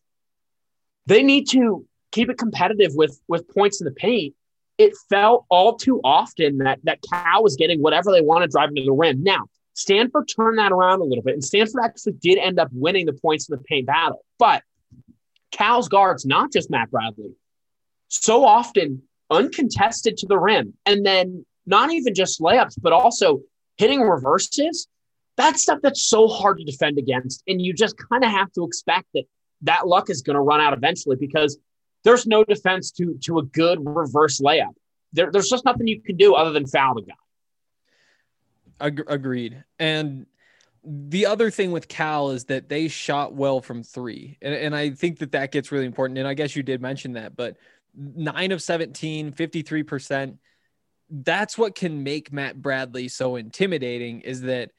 they 1.07 1.23
need 1.23 1.49
to 1.51 1.87
keep 2.11 2.31
it 2.31 2.39
competitive 2.39 2.93
with 2.95 3.21
with 3.29 3.49
points 3.49 3.81
in 3.81 3.85
the 3.87 3.93
paint. 3.93 4.35
It 4.79 4.93
felt 5.09 5.45
all 5.49 5.77
too 5.77 6.01
often 6.03 6.59
that 6.59 6.81
that 6.85 7.01
Cal 7.09 7.43
was 7.43 7.57
getting 7.57 7.81
whatever 7.81 8.11
they 8.11 8.23
wanted 8.23 8.51
driving 8.51 8.77
to 8.77 8.85
the 8.85 8.93
rim. 8.93 9.23
Now, 9.23 9.47
Stanford 9.75 10.29
turned 10.35 10.59
that 10.59 10.73
around 10.73 11.01
a 11.01 11.05
little 11.05 11.23
bit, 11.23 11.35
and 11.35 11.45
Stanford 11.45 11.83
actually 11.85 12.15
did 12.15 12.39
end 12.39 12.59
up 12.59 12.69
winning 12.73 13.07
the 13.07 13.13
points 13.13 13.49
in 13.49 13.57
the 13.57 13.63
paint 13.65 13.87
battle. 13.87 14.25
But 14.39 14.63
Cal's 15.51 15.89
guards, 15.89 16.25
not 16.25 16.53
just 16.53 16.71
Matt 16.71 16.91
Bradley, 16.91 17.35
so 18.09 18.45
often 18.45 19.03
uncontested 19.31 20.17
to 20.19 20.27
the 20.27 20.39
rim, 20.39 20.75
and 20.85 21.05
then 21.07 21.47
not 21.67 21.93
even 21.93 22.15
just 22.15 22.41
layups, 22.41 22.75
but 22.81 22.93
also 22.93 23.41
hitting 23.77 24.01
reverses. 24.01 24.89
That's 25.37 25.63
stuff 25.63 25.79
that's 25.83 26.03
so 26.03 26.29
hard 26.29 26.59
to 26.59 26.65
defend 26.65 26.99
against. 26.99 27.43
And 27.47 27.61
you 27.61 27.73
just 27.73 27.97
kind 28.11 28.25
of 28.25 28.31
have 28.31 28.53
to 28.53 28.65
expect 28.65 29.07
that 29.15 29.25
that 29.63 29.87
luck 29.87 30.11
is 30.11 30.23
going 30.23 30.35
to 30.35 30.41
run 30.41 30.61
out 30.61 30.73
eventually 30.73 31.17
because 31.17 31.59
there's 32.05 32.27
no 32.27 32.45
defense 32.45 32.91
to, 32.93 33.19
to 33.25 33.39
a 33.39 33.43
good 33.43 33.79
reverse 33.85 34.41
layup. 34.41 34.75
There, 35.13 35.31
there's 35.31 35.49
just 35.49 35.65
nothing 35.65 35.87
you 35.87 36.01
can 36.03 36.17
do 36.17 36.35
other 36.35 36.51
than 36.51 36.67
foul 36.67 36.95
the 36.95 37.03
guy. 37.03 37.15
Agreed. 39.07 39.63
And 39.79 40.27
the 40.85 41.27
other 41.27 41.51
thing 41.51 41.71
with 41.71 41.87
Cal 41.87 42.31
is 42.31 42.47
that 42.47 42.69
they 42.69 42.89
shot 42.89 43.33
well 43.33 43.61
from 43.61 43.85
three. 43.85 44.39
And, 44.43 44.53
and 44.53 44.75
I 44.75 44.91
think 44.91 45.21
that 45.21 45.33
that 45.33 45.53
gets 45.53 45.71
really 45.71 45.87
important. 45.87 46.19
And 46.19 46.27
I 46.27 46.35
guess 46.35 46.57
you 46.57 46.65
did 46.65 46.83
mention 46.83 47.13
that, 47.13 47.37
but 47.37 47.57
nine 47.95 48.51
of 48.51 48.61
17, 48.61 49.33
53% 49.33 50.39
that's 51.13 51.59
what 51.59 51.75
can 51.75 52.03
make 52.03 52.33
Matt 52.33 52.61
Bradley 52.61 53.09
so 53.09 53.37
intimidating 53.37 54.23
is 54.23 54.41
that 54.43 54.71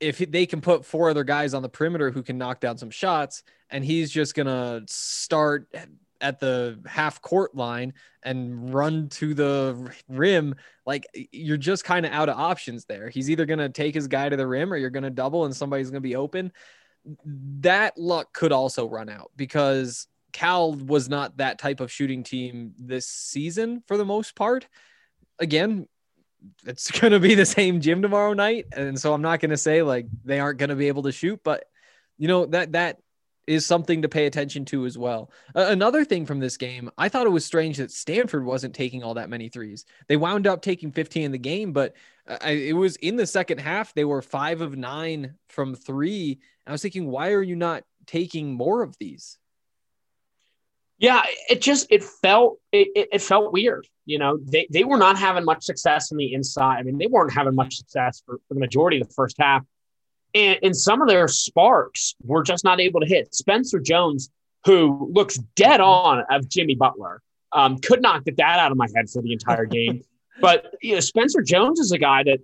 if 0.00 0.18
they 0.18 0.46
can 0.46 0.60
put 0.60 0.84
four 0.84 1.10
other 1.10 1.24
guys 1.24 1.54
on 1.54 1.62
the 1.62 1.68
perimeter 1.68 2.10
who 2.10 2.22
can 2.22 2.38
knock 2.38 2.60
down 2.60 2.76
some 2.76 2.90
shots 2.90 3.42
and 3.70 3.84
he's 3.84 4.10
just 4.10 4.34
to 4.46 4.82
start 4.86 5.68
at 6.20 6.40
the 6.40 6.78
half 6.86 7.20
court 7.20 7.54
line 7.54 7.92
and 8.22 8.72
run 8.72 9.08
to 9.08 9.34
the 9.34 9.92
rim 10.08 10.54
like 10.84 11.06
you're 11.32 11.56
just 11.56 11.84
kind 11.84 12.06
of 12.06 12.12
out 12.12 12.28
of 12.28 12.38
options 12.38 12.84
there. 12.84 13.08
He's 13.08 13.30
either 13.30 13.46
to 13.58 13.68
take 13.68 13.94
his 13.94 14.08
guy 14.08 14.28
to 14.28 14.36
the 14.36 14.46
rim 14.46 14.72
or 14.72 14.76
you're 14.76 14.90
to 15.04 15.10
double 15.10 15.44
and 15.44 15.54
somebody's 15.54 15.90
to 16.02 16.08
be 16.08 16.16
open. 16.16 16.52
That 17.60 17.96
luck 17.98 18.32
could 18.32 18.52
also 18.52 18.88
run 18.88 19.08
out 19.08 19.30
because 19.36 20.06
cal 20.32 20.74
was 20.74 21.08
not 21.08 21.36
that 21.38 21.58
type 21.58 21.80
of 21.80 21.90
shooting 21.90 22.22
team 22.22 22.74
this 22.78 23.06
season 23.06 23.82
for 23.86 23.96
the 23.96 24.04
most 24.04 24.34
part. 24.34 24.66
Again, 25.38 25.86
it's 26.64 26.90
going 27.00 27.12
to 27.12 27.20
be 27.20 27.34
the 27.34 27.46
same 27.46 27.80
gym 27.80 28.02
tomorrow 28.02 28.32
night, 28.32 28.66
and 28.72 28.98
so 28.98 29.12
I'm 29.12 29.22
not 29.22 29.40
going 29.40 29.50
to 29.50 29.56
say 29.56 29.82
like 29.82 30.06
they 30.24 30.40
aren't 30.40 30.58
going 30.58 30.70
to 30.70 30.76
be 30.76 30.88
able 30.88 31.04
to 31.04 31.12
shoot, 31.12 31.40
but 31.42 31.64
you 32.18 32.28
know 32.28 32.46
that 32.46 32.72
that 32.72 32.98
is 33.46 33.64
something 33.64 34.02
to 34.02 34.08
pay 34.08 34.26
attention 34.26 34.64
to 34.64 34.86
as 34.86 34.98
well. 34.98 35.30
Uh, 35.54 35.66
another 35.68 36.04
thing 36.04 36.26
from 36.26 36.40
this 36.40 36.56
game, 36.56 36.90
I 36.98 37.08
thought 37.08 37.26
it 37.26 37.30
was 37.30 37.44
strange 37.44 37.76
that 37.76 37.92
Stanford 37.92 38.44
wasn't 38.44 38.74
taking 38.74 39.04
all 39.04 39.14
that 39.14 39.30
many 39.30 39.48
threes. 39.48 39.84
They 40.08 40.16
wound 40.16 40.46
up 40.46 40.62
taking 40.62 40.90
15 40.90 41.22
in 41.22 41.32
the 41.32 41.38
game, 41.38 41.72
but 41.72 41.94
uh, 42.28 42.38
it 42.44 42.74
was 42.74 42.96
in 42.96 43.14
the 43.14 43.26
second 43.26 43.58
half. 43.58 43.94
They 43.94 44.04
were 44.04 44.20
five 44.20 44.62
of 44.62 44.76
nine 44.76 45.34
from 45.48 45.76
three. 45.76 46.40
I 46.66 46.72
was 46.72 46.82
thinking, 46.82 47.06
why 47.06 47.30
are 47.32 47.42
you 47.42 47.54
not 47.54 47.84
taking 48.06 48.52
more 48.52 48.82
of 48.82 48.96
these? 48.98 49.38
Yeah, 50.98 51.22
it 51.50 51.60
just 51.60 51.86
it 51.90 52.02
felt 52.02 52.58
it, 52.72 53.08
it, 53.12 53.20
felt 53.20 53.52
weird. 53.52 53.86
You 54.06 54.18
know, 54.18 54.38
they, 54.40 54.66
they 54.70 54.84
were 54.84 54.96
not 54.96 55.18
having 55.18 55.44
much 55.44 55.64
success 55.64 56.10
on 56.10 56.16
the 56.16 56.32
inside. 56.32 56.78
I 56.78 56.82
mean, 56.82 56.96
they 56.96 57.06
weren't 57.06 57.34
having 57.34 57.54
much 57.54 57.76
success 57.76 58.22
for, 58.24 58.38
for 58.48 58.54
the 58.54 58.60
majority 58.60 59.00
of 59.00 59.08
the 59.08 59.12
first 59.12 59.36
half. 59.38 59.62
And, 60.34 60.58
and 60.62 60.76
some 60.76 61.02
of 61.02 61.08
their 61.08 61.28
sparks 61.28 62.14
were 62.22 62.42
just 62.42 62.64
not 62.64 62.80
able 62.80 63.00
to 63.00 63.06
hit. 63.06 63.34
Spencer 63.34 63.78
Jones, 63.78 64.30
who 64.64 65.10
looks 65.12 65.36
dead 65.54 65.80
on 65.80 66.24
of 66.30 66.48
Jimmy 66.48 66.74
Butler, 66.74 67.20
um, 67.52 67.78
could 67.78 68.00
not 68.00 68.24
get 68.24 68.38
that 68.38 68.58
out 68.58 68.72
of 68.72 68.78
my 68.78 68.86
head 68.94 69.10
for 69.10 69.20
the 69.20 69.32
entire 69.32 69.66
game. 69.66 70.02
but 70.40 70.74
you 70.82 70.94
know, 70.94 71.00
Spencer 71.00 71.42
Jones 71.42 71.78
is 71.78 71.92
a 71.92 71.98
guy 71.98 72.22
that 72.22 72.38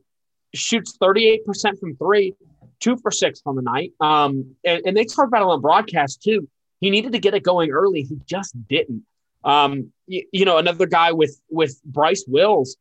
shoots 0.55 0.99
38% 1.01 1.41
from 1.81 1.97
three, 1.97 2.35
two 2.81 2.99
for 2.99 3.11
six 3.11 3.41
on 3.47 3.57
the 3.57 3.63
night. 3.63 3.93
Um, 3.99 4.57
and, 4.63 4.83
and 4.85 4.97
they 4.97 5.05
talk 5.05 5.27
about 5.27 5.41
it 5.41 5.49
on 5.49 5.61
broadcast 5.63 6.23
too 6.23 6.49
he 6.83 6.91
needed 6.91 7.13
to 7.13 7.19
get 7.21 7.33
it 7.33 7.45
going 7.45 7.71
early. 7.71 8.03
He 8.03 8.19
just 8.27 8.55
didn't. 8.69 9.05
Um, 9.45 9.93
you, 10.07 10.25
you 10.33 10.45
know, 10.45 10.59
another 10.59 10.87
guy 10.87 11.13
with 11.13 11.41
with 11.49 11.83
Bryce 11.85 12.25
Wills. 12.27 12.77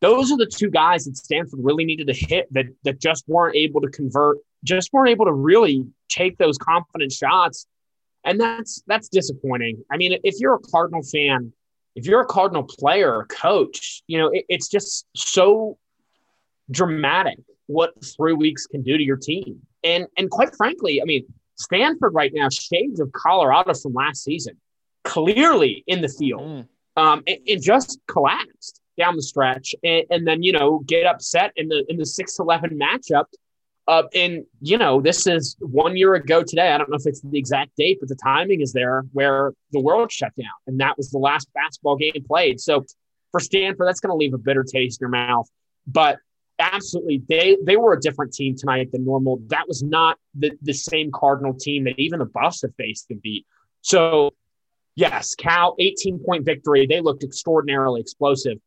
Those 0.00 0.30
are 0.30 0.36
the 0.36 0.46
two 0.46 0.70
guys 0.70 1.06
that 1.06 1.16
Stanford 1.16 1.58
really 1.60 1.84
needed 1.84 2.06
to 2.06 2.14
hit 2.14 2.46
that 2.52 2.66
that 2.84 3.00
just 3.00 3.24
weren't 3.26 3.56
able 3.56 3.80
to 3.80 3.88
convert, 3.88 4.36
just 4.62 4.92
weren't 4.92 5.08
able 5.08 5.24
to 5.24 5.32
really 5.32 5.84
take 6.08 6.36
those 6.38 6.56
confident 6.58 7.10
shots. 7.10 7.66
And 8.22 8.38
that's 8.38 8.82
that's 8.86 9.08
disappointing. 9.08 9.82
I 9.90 9.96
mean, 9.96 10.18
if 10.22 10.34
you're 10.38 10.54
a 10.54 10.58
Cardinal 10.58 11.02
fan, 11.02 11.52
if 11.96 12.04
you're 12.04 12.20
a 12.20 12.26
Cardinal 12.26 12.64
player 12.64 13.12
or 13.14 13.24
coach, 13.26 14.02
you 14.06 14.18
know, 14.18 14.28
it, 14.28 14.44
it's 14.50 14.68
just 14.68 15.06
so 15.16 15.78
dramatic 16.70 17.38
what 17.66 17.94
three 18.04 18.34
weeks 18.34 18.66
can 18.66 18.82
do 18.82 18.98
to 18.98 19.02
your 19.02 19.16
team. 19.16 19.62
And 19.82 20.06
and 20.18 20.30
quite 20.30 20.54
frankly, 20.54 21.00
I 21.00 21.06
mean, 21.06 21.24
Stanford 21.58 22.14
right 22.14 22.32
now, 22.34 22.48
shades 22.48 23.00
of 23.00 23.12
Colorado 23.12 23.74
from 23.74 23.92
last 23.92 24.24
season, 24.24 24.56
clearly 25.04 25.84
in 25.86 26.00
the 26.00 26.08
field, 26.08 26.42
mm. 26.42 26.68
um, 26.96 27.22
and, 27.26 27.38
and, 27.46 27.62
just 27.62 27.98
collapsed 28.06 28.80
down 28.96 29.16
the 29.16 29.22
stretch, 29.22 29.74
and, 29.82 30.04
and, 30.10 30.26
then 30.26 30.42
you 30.42 30.52
know 30.52 30.80
get 30.86 31.06
upset 31.06 31.52
in 31.56 31.68
the 31.68 31.84
in 31.88 31.96
the 31.96 32.06
six 32.06 32.38
eleven 32.38 32.78
matchup. 32.78 33.24
Uh, 33.86 34.02
and 34.14 34.44
you 34.60 34.76
know 34.76 35.00
this 35.00 35.26
is 35.26 35.56
one 35.60 35.96
year 35.96 36.14
ago 36.14 36.42
today. 36.42 36.72
I 36.72 36.78
don't 36.78 36.90
know 36.90 36.96
if 36.96 37.06
it's 37.06 37.22
the 37.22 37.38
exact 37.38 37.74
date, 37.76 37.98
but 38.00 38.08
the 38.08 38.18
timing 38.22 38.60
is 38.60 38.72
there 38.72 39.02
where 39.12 39.52
the 39.72 39.80
world 39.80 40.12
shut 40.12 40.32
down, 40.36 40.46
and 40.66 40.80
that 40.80 40.96
was 40.96 41.10
the 41.10 41.18
last 41.18 41.48
basketball 41.54 41.96
game 41.96 42.12
played. 42.26 42.60
So 42.60 42.84
for 43.32 43.40
Stanford, 43.40 43.88
that's 43.88 44.00
going 44.00 44.10
to 44.10 44.16
leave 44.16 44.34
a 44.34 44.38
bitter 44.38 44.62
taste 44.62 45.00
in 45.00 45.04
your 45.04 45.10
mouth. 45.10 45.48
But 45.86 46.18
absolutely, 46.58 47.22
they 47.28 47.56
they 47.64 47.76
were 47.76 47.94
a 47.94 48.00
different 48.00 48.32
team 48.32 48.56
tonight 48.56 48.90
than 48.92 49.04
normal. 49.04 49.40
That 49.48 49.66
was 49.68 49.82
not 49.82 50.18
the, 50.34 50.52
the 50.62 50.74
same 50.74 51.10
Cardinal 51.12 51.54
team 51.54 51.84
that 51.84 51.98
even 51.98 52.18
the 52.18 52.26
Buffs 52.26 52.62
have 52.62 52.74
faced 52.76 53.06
and 53.10 53.20
beat. 53.22 53.46
So, 53.80 54.34
yes, 54.94 55.34
Cal, 55.34 55.74
18 55.78 56.18
point 56.24 56.44
victory. 56.44 56.86
They 56.86 57.00
looked 57.00 57.24
extraordinarily 57.24 58.00
explosive. 58.00 58.58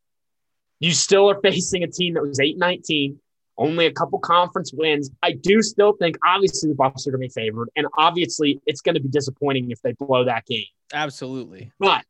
You 0.79 0.91
still 0.91 1.29
are 1.29 1.39
facing 1.43 1.83
a 1.83 1.88
team 1.88 2.15
that 2.15 2.24
was 2.24 2.39
8 2.39 2.57
19, 2.57 3.19
only 3.57 3.86
a 3.86 3.91
couple 3.91 4.19
conference 4.19 4.71
wins. 4.74 5.12
I 5.21 5.33
do 5.33 5.62
still 5.62 5.93
think, 5.93 6.17
obviously, 6.25 6.69
the 6.69 6.75
Buffs 6.75 7.07
are 7.07 7.12
going 7.12 7.21
to 7.21 7.27
be 7.27 7.41
favored. 7.41 7.69
And 7.75 7.88
obviously, 7.98 8.60
it's 8.65 8.81
going 8.81 8.95
to 8.95 9.01
be 9.01 9.10
disappointing 9.10 9.71
if 9.71 9.81
they 9.81 9.93
blow 9.93 10.25
that 10.25 10.45
game. 10.45 10.65
Absolutely. 10.93 11.71
But 11.79 12.05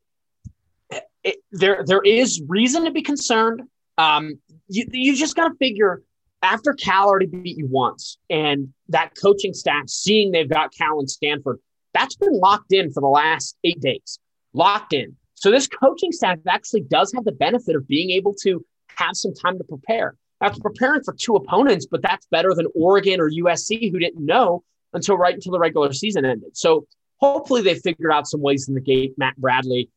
it, 1.23 1.37
there, 1.51 1.83
there 1.85 2.01
is 2.01 2.41
reason 2.47 2.85
to 2.85 2.91
be 2.91 3.01
concerned. 3.01 3.63
Um, 3.97 4.39
you, 4.71 4.85
you 4.91 5.15
just 5.15 5.35
got 5.35 5.49
to 5.49 5.55
figure 5.55 6.01
after 6.41 6.73
Cal 6.73 7.07
already 7.07 7.27
beat 7.27 7.57
you 7.57 7.67
once, 7.67 8.17
and 8.29 8.73
that 8.89 9.11
coaching 9.21 9.53
staff 9.53 9.87
seeing 9.89 10.31
they've 10.31 10.49
got 10.49 10.73
Cal 10.75 10.99
and 10.99 11.09
Stanford, 11.09 11.59
that's 11.93 12.15
been 12.15 12.33
locked 12.33 12.73
in 12.73 12.91
for 12.91 13.01
the 13.01 13.07
last 13.07 13.55
eight 13.63 13.79
days. 13.79 14.17
Locked 14.53 14.93
in. 14.93 15.15
So 15.35 15.51
this 15.51 15.67
coaching 15.67 16.11
staff 16.11 16.39
actually 16.47 16.81
does 16.81 17.11
have 17.13 17.25
the 17.25 17.31
benefit 17.31 17.75
of 17.75 17.87
being 17.87 18.11
able 18.11 18.33
to 18.43 18.65
have 18.95 19.15
some 19.15 19.33
time 19.33 19.57
to 19.57 19.63
prepare. 19.63 20.15
After 20.41 20.59
preparing 20.59 21.03
for 21.03 21.13
two 21.13 21.35
opponents, 21.35 21.85
but 21.85 22.01
that's 22.01 22.25
better 22.31 22.53
than 22.55 22.67
Oregon 22.73 23.19
or 23.19 23.29
USC 23.29 23.91
who 23.91 23.99
didn't 23.99 24.25
know 24.25 24.63
until 24.93 25.17
right 25.17 25.35
until 25.35 25.51
the 25.51 25.59
regular 25.59 25.93
season 25.93 26.25
ended. 26.25 26.57
So 26.57 26.87
hopefully 27.17 27.61
they 27.61 27.75
figured 27.75 28.11
out 28.11 28.27
some 28.27 28.41
ways 28.41 28.67
in 28.67 28.73
the 28.73 28.81
gate. 28.81 29.13
Matt 29.17 29.37
Bradley 29.37 29.89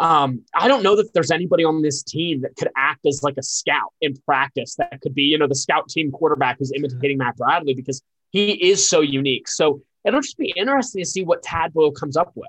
um, 0.00 0.42
I 0.54 0.66
don't 0.66 0.82
know 0.82 0.96
that 0.96 1.12
there's 1.12 1.30
anybody 1.30 1.62
on 1.62 1.82
this 1.82 2.02
team 2.02 2.40
that 2.40 2.56
could 2.56 2.70
act 2.74 3.04
as 3.04 3.22
like 3.22 3.36
a 3.36 3.42
scout 3.42 3.92
in 4.00 4.14
practice 4.24 4.74
that 4.76 4.98
could 5.02 5.14
be, 5.14 5.24
you 5.24 5.36
know, 5.36 5.46
the 5.46 5.54
scout 5.54 5.90
team 5.90 6.10
quarterback 6.10 6.56
who's 6.58 6.72
imitating 6.74 7.18
Matt 7.18 7.36
Bradley 7.36 7.74
because 7.74 8.02
he 8.30 8.52
is 8.52 8.88
so 8.88 9.02
unique. 9.02 9.46
So 9.46 9.82
it'll 10.04 10.22
just 10.22 10.38
be 10.38 10.54
interesting 10.56 11.04
to 11.04 11.08
see 11.08 11.22
what 11.22 11.42
Tad 11.42 11.74
Boyle 11.74 11.92
comes 11.92 12.16
up 12.16 12.32
with. 12.34 12.48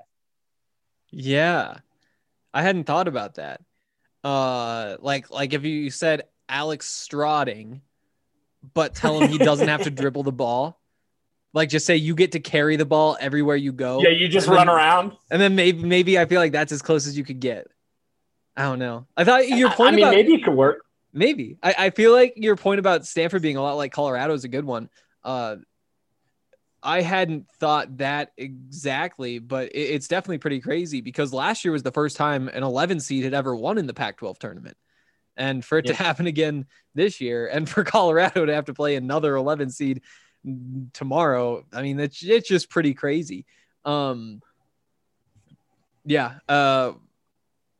Yeah. 1.10 1.76
I 2.54 2.62
hadn't 2.62 2.84
thought 2.84 3.06
about 3.06 3.34
that. 3.34 3.60
Uh 4.24 4.96
like 5.00 5.30
like 5.30 5.52
if 5.52 5.64
you 5.64 5.90
said 5.90 6.22
Alex 6.48 7.06
Strating, 7.06 7.80
but 8.72 8.94
tell 8.94 9.20
him 9.20 9.28
he 9.28 9.36
doesn't 9.36 9.68
have 9.68 9.82
to 9.82 9.90
dribble 9.90 10.22
the 10.22 10.32
ball. 10.32 10.80
Like 11.54 11.68
just 11.68 11.84
say 11.84 11.96
you 11.96 12.14
get 12.14 12.32
to 12.32 12.40
carry 12.40 12.76
the 12.76 12.86
ball 12.86 13.16
everywhere 13.20 13.56
you 13.56 13.72
go. 13.72 14.00
Yeah, 14.00 14.10
you 14.10 14.28
just 14.28 14.48
run 14.48 14.66
then- 14.66 14.74
around. 14.74 15.12
And 15.30 15.40
then 15.40 15.54
maybe 15.54 15.82
maybe 15.82 16.18
I 16.18 16.24
feel 16.24 16.40
like 16.40 16.52
that's 16.52 16.72
as 16.72 16.82
close 16.82 17.06
as 17.06 17.16
you 17.16 17.24
could 17.24 17.40
get. 17.40 17.66
I 18.56 18.62
don't 18.62 18.78
know. 18.78 19.06
I 19.16 19.24
thought 19.24 19.48
your 19.48 19.70
point 19.70 19.94
I 19.94 19.96
mean, 19.96 20.04
about 20.04 20.14
maybe 20.14 20.34
it 20.34 20.44
could 20.44 20.54
work. 20.54 20.84
Maybe. 21.12 21.58
I, 21.62 21.74
I 21.78 21.90
feel 21.90 22.12
like 22.12 22.34
your 22.36 22.56
point 22.56 22.78
about 22.78 23.06
Stanford 23.06 23.42
being 23.42 23.56
a 23.56 23.62
lot 23.62 23.74
like 23.74 23.92
Colorado 23.92 24.34
is 24.34 24.44
a 24.44 24.48
good 24.48 24.64
one. 24.64 24.88
Uh, 25.24 25.56
I 26.82 27.00
hadn't 27.00 27.48
thought 27.58 27.98
that 27.98 28.32
exactly, 28.36 29.38
but 29.38 29.68
it, 29.68 29.78
it's 29.78 30.08
definitely 30.08 30.38
pretty 30.38 30.60
crazy 30.60 31.00
because 31.00 31.32
last 31.32 31.64
year 31.64 31.72
was 31.72 31.82
the 31.82 31.92
first 31.92 32.16
time 32.16 32.48
an 32.48 32.62
11 32.62 33.00
seed 33.00 33.24
had 33.24 33.34
ever 33.34 33.54
won 33.54 33.78
in 33.78 33.86
the 33.86 33.94
Pac 33.94 34.18
12 34.18 34.38
tournament. 34.38 34.76
And 35.36 35.64
for 35.64 35.78
it 35.78 35.86
to 35.86 35.94
happen 35.94 36.26
again 36.26 36.66
this 36.94 37.20
year 37.20 37.46
and 37.46 37.68
for 37.68 37.84
Colorado 37.84 38.44
to 38.44 38.54
have 38.54 38.66
to 38.66 38.74
play 38.74 38.96
another 38.96 39.36
11 39.36 39.70
seed 39.70 40.02
tomorrow, 40.92 41.64
I 41.72 41.82
mean, 41.82 42.00
it's, 42.00 42.22
it's 42.22 42.48
just 42.48 42.70
pretty 42.70 42.94
crazy. 42.94 43.46
Um, 43.84 44.40
yeah. 46.04 46.38
Uh, 46.48 46.92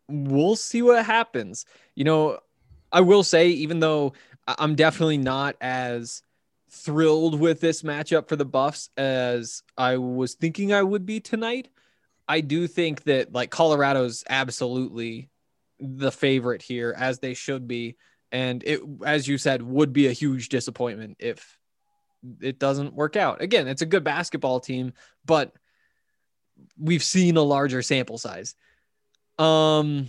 we'll 0.08 0.56
see 0.56 0.82
what 0.82 1.04
happens. 1.04 1.64
You 1.94 2.04
know, 2.04 2.38
I 2.90 3.00
will 3.00 3.24
say, 3.24 3.48
even 3.48 3.80
though 3.80 4.12
I'm 4.46 4.74
definitely 4.74 5.18
not 5.18 5.56
as 5.60 6.22
thrilled 6.70 7.38
with 7.38 7.60
this 7.60 7.82
matchup 7.82 8.28
for 8.28 8.36
the 8.36 8.44
Buffs 8.44 8.90
as 8.96 9.62
I 9.76 9.98
was 9.98 10.34
thinking 10.34 10.72
I 10.72 10.82
would 10.82 11.06
be 11.06 11.20
tonight, 11.20 11.68
I 12.28 12.40
do 12.40 12.66
think 12.66 13.04
that 13.04 13.32
like 13.32 13.50
Colorado's 13.50 14.24
absolutely 14.28 15.28
the 15.78 16.12
favorite 16.12 16.62
here, 16.62 16.94
as 16.96 17.18
they 17.18 17.34
should 17.34 17.66
be. 17.66 17.96
And 18.30 18.62
it, 18.64 18.80
as 19.04 19.28
you 19.28 19.36
said, 19.36 19.62
would 19.62 19.92
be 19.92 20.06
a 20.06 20.12
huge 20.12 20.48
disappointment 20.48 21.16
if 21.18 21.58
it 22.40 22.58
doesn't 22.58 22.94
work 22.94 23.16
out. 23.16 23.42
Again, 23.42 23.68
it's 23.68 23.82
a 23.82 23.86
good 23.86 24.04
basketball 24.04 24.60
team, 24.60 24.92
but 25.24 25.52
we've 26.78 27.02
seen 27.02 27.36
a 27.36 27.42
larger 27.42 27.82
sample 27.82 28.18
size. 28.18 28.54
Um, 29.38 30.08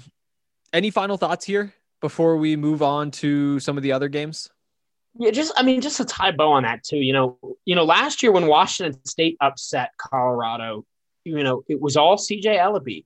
any 0.72 0.90
final 0.90 1.18
thoughts 1.18 1.46
here 1.46 1.74
before 2.02 2.38
we 2.38 2.56
move 2.56 2.82
on 2.82 3.12
to 3.12 3.60
some 3.60 3.78
of 3.78 3.84
the 3.84 3.92
other 3.92 4.10
games? 4.10 4.50
Yeah, 5.18 5.32
just 5.32 5.54
I 5.56 5.64
mean, 5.64 5.82
just 5.82 5.98
to 5.98 6.06
tie 6.06 6.30
a 6.30 6.34
bow 6.34 6.54
on 6.54 6.64
that 6.64 6.84
too. 6.84 6.98
You 6.98 7.14
know, 7.14 7.38
you 7.66 7.76
know, 7.76 7.84
last 7.84 8.24
year 8.24 8.32
when 8.32 8.48
Washington 8.48 9.04
State 9.06 9.38
upset 9.40 9.92
Colorado, 9.98 10.86
you 11.24 11.44
know, 11.44 11.64
it 11.68 11.80
was 11.80 11.96
all 11.96 12.18
CJ 12.18 12.46
Elleby. 12.46 13.06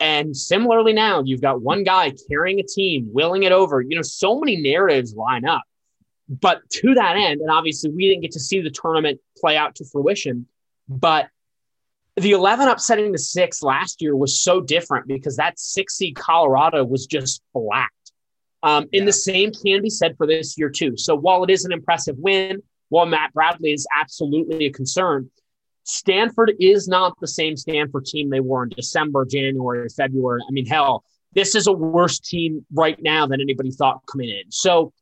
And 0.00 0.36
similarly 0.36 0.92
now, 0.92 1.22
you've 1.22 1.40
got 1.40 1.62
one 1.62 1.84
guy 1.84 2.12
carrying 2.28 2.60
a 2.60 2.64
team, 2.64 3.08
willing 3.12 3.44
it 3.44 3.52
over. 3.52 3.80
You 3.80 3.96
know, 3.96 4.02
so 4.02 4.40
many 4.40 4.56
narratives 4.56 5.14
line 5.14 5.44
up. 5.44 5.62
But 6.28 6.68
to 6.70 6.94
that 6.94 7.16
end, 7.16 7.40
and 7.40 7.50
obviously 7.50 7.90
we 7.90 8.08
didn't 8.08 8.22
get 8.22 8.32
to 8.32 8.40
see 8.40 8.60
the 8.60 8.70
tournament 8.70 9.20
play 9.36 9.56
out 9.56 9.74
to 9.76 9.84
fruition, 9.84 10.46
but 10.88 11.28
the 12.16 12.30
11 12.30 12.68
upsetting 12.68 13.12
the 13.12 13.18
six 13.18 13.62
last 13.62 14.00
year 14.00 14.16
was 14.16 14.40
so 14.40 14.60
different 14.60 15.06
because 15.06 15.36
that 15.36 15.58
six 15.58 15.96
seed 15.96 16.16
Colorado 16.16 16.84
was 16.84 17.06
just 17.06 17.42
flat. 17.52 17.90
Um, 18.62 18.86
and 18.92 19.06
the 19.06 19.12
same 19.12 19.52
can 19.52 19.82
be 19.82 19.90
said 19.90 20.16
for 20.16 20.26
this 20.26 20.56
year, 20.56 20.70
too. 20.70 20.96
So 20.96 21.14
while 21.14 21.44
it 21.44 21.50
is 21.50 21.66
an 21.66 21.72
impressive 21.72 22.16
win, 22.16 22.62
while 22.88 23.04
Matt 23.04 23.34
Bradley 23.34 23.72
is 23.72 23.86
absolutely 24.00 24.66
a 24.66 24.70
concern, 24.70 25.30
Stanford 25.82 26.54
is 26.58 26.88
not 26.88 27.18
the 27.20 27.28
same 27.28 27.56
Stanford 27.56 28.06
team 28.06 28.30
they 28.30 28.40
were 28.40 28.62
in 28.62 28.70
December, 28.70 29.26
January, 29.26 29.88
February. 29.88 30.40
I 30.48 30.50
mean, 30.50 30.64
hell, 30.64 31.04
this 31.34 31.54
is 31.54 31.66
a 31.66 31.72
worse 31.72 32.18
team 32.18 32.64
right 32.72 33.00
now 33.02 33.26
than 33.26 33.40
anybody 33.40 33.70
thought 33.70 34.00
coming 34.10 34.28
in. 34.30 34.50
So, 34.50 34.92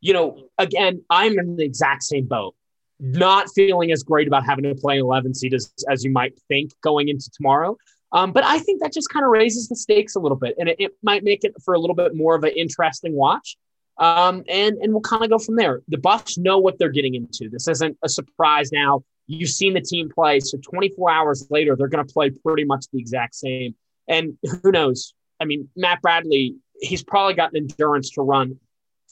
you 0.00 0.12
know, 0.12 0.44
again, 0.58 1.02
I'm 1.10 1.38
in 1.38 1.56
the 1.56 1.64
exact 1.64 2.02
same 2.04 2.26
boat. 2.26 2.54
Not 3.00 3.48
feeling 3.54 3.90
as 3.90 4.02
great 4.02 4.28
about 4.28 4.44
having 4.44 4.64
to 4.64 4.74
play 4.74 4.98
11 4.98 5.34
seed 5.34 5.52
as, 5.52 5.72
as 5.90 6.04
you 6.04 6.10
might 6.10 6.38
think 6.48 6.72
going 6.80 7.08
into 7.08 7.28
tomorrow. 7.30 7.76
Um, 8.12 8.32
but 8.32 8.44
I 8.44 8.60
think 8.60 8.80
that 8.80 8.92
just 8.92 9.08
kind 9.10 9.24
of 9.24 9.30
raises 9.30 9.68
the 9.68 9.74
stakes 9.74 10.14
a 10.14 10.20
little 10.20 10.38
bit, 10.38 10.54
and 10.58 10.68
it, 10.68 10.76
it 10.78 10.92
might 11.02 11.24
make 11.24 11.42
it 11.42 11.52
for 11.64 11.74
a 11.74 11.80
little 11.80 11.96
bit 11.96 12.14
more 12.14 12.36
of 12.36 12.44
an 12.44 12.52
interesting 12.56 13.14
watch. 13.14 13.56
Um, 13.98 14.44
and 14.48 14.76
and 14.78 14.92
we'll 14.92 15.02
kind 15.02 15.24
of 15.24 15.30
go 15.30 15.38
from 15.38 15.56
there. 15.56 15.82
The 15.88 15.98
Buffs 15.98 16.38
know 16.38 16.58
what 16.58 16.78
they're 16.78 16.90
getting 16.90 17.14
into. 17.14 17.48
This 17.48 17.66
isn't 17.66 17.96
a 18.02 18.08
surprise 18.08 18.70
now. 18.72 19.02
You've 19.26 19.50
seen 19.50 19.74
the 19.74 19.80
team 19.80 20.08
play, 20.08 20.38
so 20.40 20.58
24 20.58 21.10
hours 21.10 21.46
later, 21.50 21.74
they're 21.76 21.88
going 21.88 22.06
to 22.06 22.12
play 22.12 22.30
pretty 22.30 22.64
much 22.64 22.86
the 22.92 23.00
exact 23.00 23.34
same. 23.34 23.74
And 24.06 24.38
who 24.62 24.70
knows? 24.70 25.14
I 25.40 25.44
mean, 25.44 25.68
Matt 25.76 26.00
Bradley, 26.02 26.56
he's 26.80 27.02
probably 27.02 27.34
got 27.34 27.52
an 27.52 27.68
endurance 27.68 28.10
to 28.10 28.22
run 28.22 28.58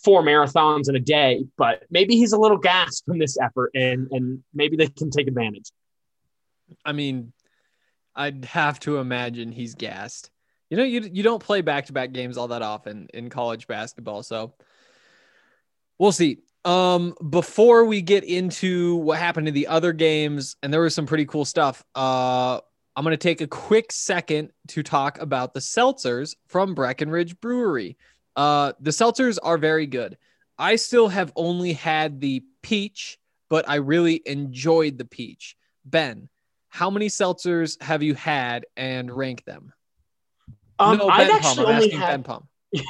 four 0.03 0.23
marathons 0.23 0.89
in 0.89 0.97
a 0.97 1.01
day, 1.01 1.45
but 1.57 1.85
maybe 1.91 2.17
he's 2.17 2.33
a 2.33 2.39
little 2.39 2.59
gassed 2.59 3.05
from 3.07 3.19
this 3.19 3.39
effort, 3.39 3.71
and 3.75 4.09
and 4.11 4.43
maybe 4.53 4.77
they 4.77 4.89
can 4.89 5.11
take 5.11 5.29
advantage. 5.29 5.71
I 6.85 6.93
mean, 6.93 7.33
I'd 8.15 8.45
have 8.47 8.81
to 8.81 8.99
imagine 8.99 9.53
he's 9.53 9.75
gassed. 9.75 10.31
You 10.71 10.77
know, 10.77 10.85
you 10.85 11.03
you 11.13 11.23
don't 11.23 11.43
play 11.43 11.61
back 11.61 11.87
to 11.87 11.93
back 11.93 12.13
games 12.13 12.37
all 12.37 12.49
that 12.49 12.63
often 12.63 13.09
in 13.15 13.31
college 13.31 13.67
basketball, 13.67 14.23
so 14.23 14.55
we'll 15.99 16.13
see. 16.13 16.39
Um, 16.65 17.17
before 17.29 17.85
we 17.85 18.03
get 18.03 18.23
into 18.23 18.95
what 18.97 19.19
happened 19.19 19.49
in 19.49 19.55
the 19.55 19.67
other 19.67 19.93
games, 19.93 20.57
and 20.63 20.73
there 20.73 20.81
was 20.81 20.95
some 20.95 21.07
pretty 21.07 21.27
cool 21.27 21.45
stuff. 21.45 21.85
Uh, 21.95 22.61
I'm 22.95 23.05
gonna 23.05 23.17
take 23.17 23.41
a 23.41 23.47
quick 23.47 23.91
second 23.91 24.53
to 24.69 24.83
talk 24.83 25.21
about 25.21 25.55
the 25.55 25.61
seltzers 25.61 26.37
from 26.47 26.75
Breckenridge 26.75 27.41
Brewery. 27.41 27.97
Uh, 28.37 28.73
the 28.81 28.91
seltzers 28.91 29.39
are 29.43 29.59
very 29.59 29.87
good. 29.87 30.19
I 30.59 30.77
still 30.77 31.09
have 31.09 31.33
only 31.35 31.73
had 31.73 32.21
the 32.21 32.45
peach, 32.63 33.19
but 33.49 33.69
I 33.69 33.77
really 33.77 34.23
enjoyed 34.27 34.99
the 34.99 35.05
peach. 35.05 35.57
Ben, 35.85 36.29
how 36.69 36.91
many 36.91 37.09
seltzers 37.09 37.81
have 37.83 38.03
you 38.03 38.15
had 38.15 38.67
and 38.77 39.11
rank 39.11 39.45
them? 39.45 39.73
Um, 40.79 40.99
no, 40.99 41.09
I've 41.09 41.29
Ben 41.29 41.37
actually 41.37 41.65
Palm. 41.65 41.75
Only 41.75 41.91
had 41.91 42.07
Ben 42.09 42.23
Palm. 42.23 42.49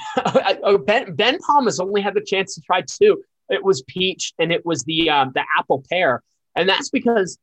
Oh, 0.65 0.79
ben 0.79 1.15
Ben 1.15 1.39
Palm 1.39 1.65
has 1.65 1.81
only 1.81 2.01
had 2.01 2.15
the 2.15 2.21
chance 2.21 2.55
to 2.55 2.61
try 2.61 2.83
two. 2.83 3.23
It 3.49 3.65
was 3.65 3.83
peach 3.83 4.33
and 4.39 4.53
it 4.53 4.65
was 4.65 4.85
the 4.85 5.11
um, 5.11 5.33
the 5.35 5.45
apple 5.59 5.85
pear, 5.91 6.23
and 6.55 6.69
that's 6.69 6.91
because 6.91 7.39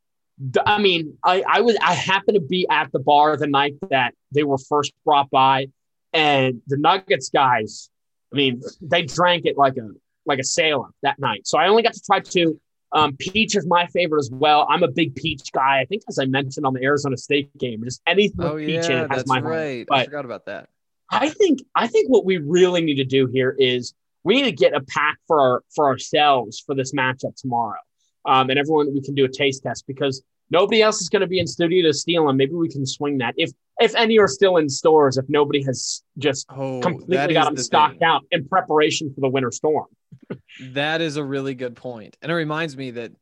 I 0.66 0.80
mean 0.80 1.18
I 1.24 1.44
I 1.48 1.62
was 1.62 1.78
I 1.82 1.94
happened 1.94 2.36
to 2.36 2.42
be 2.42 2.68
at 2.70 2.92
the 2.92 3.00
bar 3.00 3.36
the 3.38 3.48
night 3.48 3.76
that 3.90 4.14
they 4.34 4.44
were 4.44 4.58
first 4.58 4.94
brought 5.06 5.30
by, 5.30 5.68
and 6.14 6.62
the 6.68 6.78
Nuggets 6.78 7.30
guys, 7.30 7.90
I 8.34 8.38
mean 8.38 8.62
they 8.82 9.04
drank 9.04 9.46
it 9.46 9.58
like 9.58 9.78
a 9.78 9.90
like 10.26 10.40
a 10.40 10.44
sailor 10.44 10.88
that 11.04 11.20
night. 11.20 11.48
So 11.48 11.58
I 11.58 11.68
only 11.68 11.84
got 11.84 11.94
to 11.94 12.02
try 12.02 12.20
two. 12.20 12.60
Um, 12.92 13.16
peach 13.18 13.56
is 13.56 13.68
my 13.68 13.86
favorite 13.88 14.20
as 14.20 14.32
well. 14.32 14.66
I'm 14.68 14.82
a 14.82 14.88
big 14.88 15.16
peach 15.16 15.52
guy. 15.54 15.80
I 15.80 15.86
think 15.86 16.02
as 16.10 16.18
I 16.18 16.26
mentioned 16.26 16.66
on 16.66 16.74
the 16.74 16.84
Arizona 16.84 17.18
State 17.18 17.56
game, 17.58 17.84
just 17.84 18.02
anything 18.08 18.38
with 18.38 18.48
Oh 18.48 18.58
peach 18.58 18.90
in 18.90 18.98
it 18.98 19.12
has 19.12 19.28
my 19.28 19.40
right. 19.40 19.88
I 19.92 20.06
forgot 20.06 20.26
about 20.26 20.46
that. 20.46 20.70
I 21.12 21.30
think 21.30 21.60
I 21.76 21.88
think 21.88 22.10
what 22.10 22.26
we 22.26 22.38
really 22.38 22.82
need 22.82 22.96
to 22.96 23.06
do 23.06 23.28
here 23.28 23.56
is 23.58 23.94
we 24.24 24.36
need 24.36 24.50
to 24.50 24.52
get 24.52 24.74
a 24.74 24.82
pack 24.82 25.18
for 25.28 25.40
our 25.40 25.64
for 25.76 25.88
ourselves 25.88 26.64
for 26.66 26.76
this 26.76 26.94
matchup 26.94 27.36
tomorrow. 27.36 27.80
Um, 28.26 28.50
and 28.50 28.60
everyone 28.60 28.94
we 28.94 29.02
can 29.02 29.16
do 29.16 29.26
a 29.26 29.30
taste 29.30 29.64
test 29.64 29.86
because 29.88 30.22
nobody 30.50 30.82
else 30.82 31.02
is 31.02 31.10
going 31.10 31.22
to 31.22 31.28
be 31.28 31.40
in 31.40 31.48
studio 31.48 31.88
to 31.88 31.94
steal 31.94 32.28
them. 32.28 32.38
Maybe 32.38 32.54
we 32.54 32.70
can 32.70 32.86
swing 32.86 33.18
that 33.20 33.34
if 33.38 33.52
if 33.80 33.96
any 33.96 34.20
are 34.20 34.28
still 34.28 34.58
in 34.58 34.68
stores. 34.70 35.18
If 35.18 35.26
nobody 35.30 35.64
has 35.64 36.04
just 36.18 36.46
Oh, 36.50 36.82
completely 36.82 37.34
got 37.34 37.46
them 37.46 37.56
the 37.56 37.64
stocked 37.64 38.00
thing. 38.00 38.04
out 38.08 38.24
in 38.32 38.48
preparation 38.48 39.14
for 39.14 39.22
the 39.22 39.30
winter 39.30 39.52
storm. 39.52 39.88
That 40.74 41.00
is 41.02 41.16
a 41.16 41.24
really 41.24 41.56
good 41.56 41.76
point. 41.76 42.18
And 42.22 42.32
it 42.32 42.36
reminds 42.36 42.76
me 42.76 42.92
that 42.92 43.14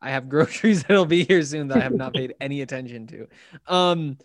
I 0.00 0.10
have 0.10 0.28
groceries 0.28 0.82
that'll 0.88 1.04
be 1.04 1.24
here 1.24 1.42
soon 1.42 1.68
that 1.68 1.78
I 1.78 1.82
have 1.82 1.94
not 1.94 2.14
paid 2.14 2.34
any 2.40 2.62
attention 2.62 3.06
to. 3.08 3.28
Um 3.66 4.18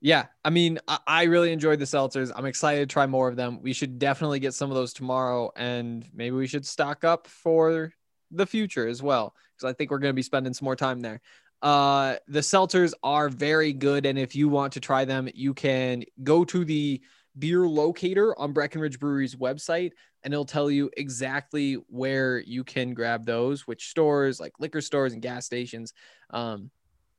yeah, 0.00 0.26
I 0.44 0.50
mean, 0.50 0.78
I, 0.86 0.98
I 1.06 1.22
really 1.24 1.52
enjoyed 1.52 1.78
the 1.78 1.84
seltzers. 1.84 2.30
I'm 2.34 2.44
excited 2.46 2.88
to 2.88 2.92
try 2.92 3.06
more 3.06 3.28
of 3.28 3.36
them. 3.36 3.60
We 3.62 3.72
should 3.72 3.98
definitely 3.98 4.40
get 4.40 4.54
some 4.54 4.70
of 4.70 4.76
those 4.76 4.92
tomorrow 4.92 5.52
and 5.56 6.06
maybe 6.14 6.36
we 6.36 6.46
should 6.46 6.66
stock 6.66 7.02
up 7.04 7.26
for 7.26 7.92
the 8.30 8.46
future 8.46 8.86
as 8.86 9.02
well 9.02 9.34
because 9.54 9.70
I 9.70 9.74
think 9.74 9.90
we're 9.90 9.98
going 9.98 10.12
to 10.12 10.16
be 10.16 10.22
spending 10.22 10.54
some 10.54 10.64
more 10.64 10.76
time 10.76 11.00
there. 11.00 11.20
Uh 11.62 12.16
the 12.28 12.40
seltzers 12.40 12.92
are 13.02 13.28
very 13.28 13.72
good 13.72 14.04
and 14.04 14.18
if 14.18 14.36
you 14.36 14.48
want 14.48 14.74
to 14.74 14.80
try 14.80 15.04
them, 15.04 15.28
you 15.34 15.54
can 15.54 16.04
go 16.22 16.44
to 16.44 16.64
the 16.64 17.00
beer 17.38 17.66
locator 17.66 18.38
on 18.38 18.52
Breckenridge 18.52 18.98
Brewery's 18.98 19.34
website 19.34 19.92
and 20.22 20.34
it'll 20.34 20.44
tell 20.44 20.70
you 20.70 20.90
exactly 20.96 21.74
where 21.88 22.40
you 22.40 22.64
can 22.64 22.94
grab 22.94 23.24
those, 23.24 23.66
which 23.66 23.88
stores 23.88 24.40
like 24.40 24.52
liquor 24.58 24.80
stores 24.80 25.12
and 25.12 25.22
gas 25.22 25.46
stations. 25.46 25.92
Um, 26.30 26.70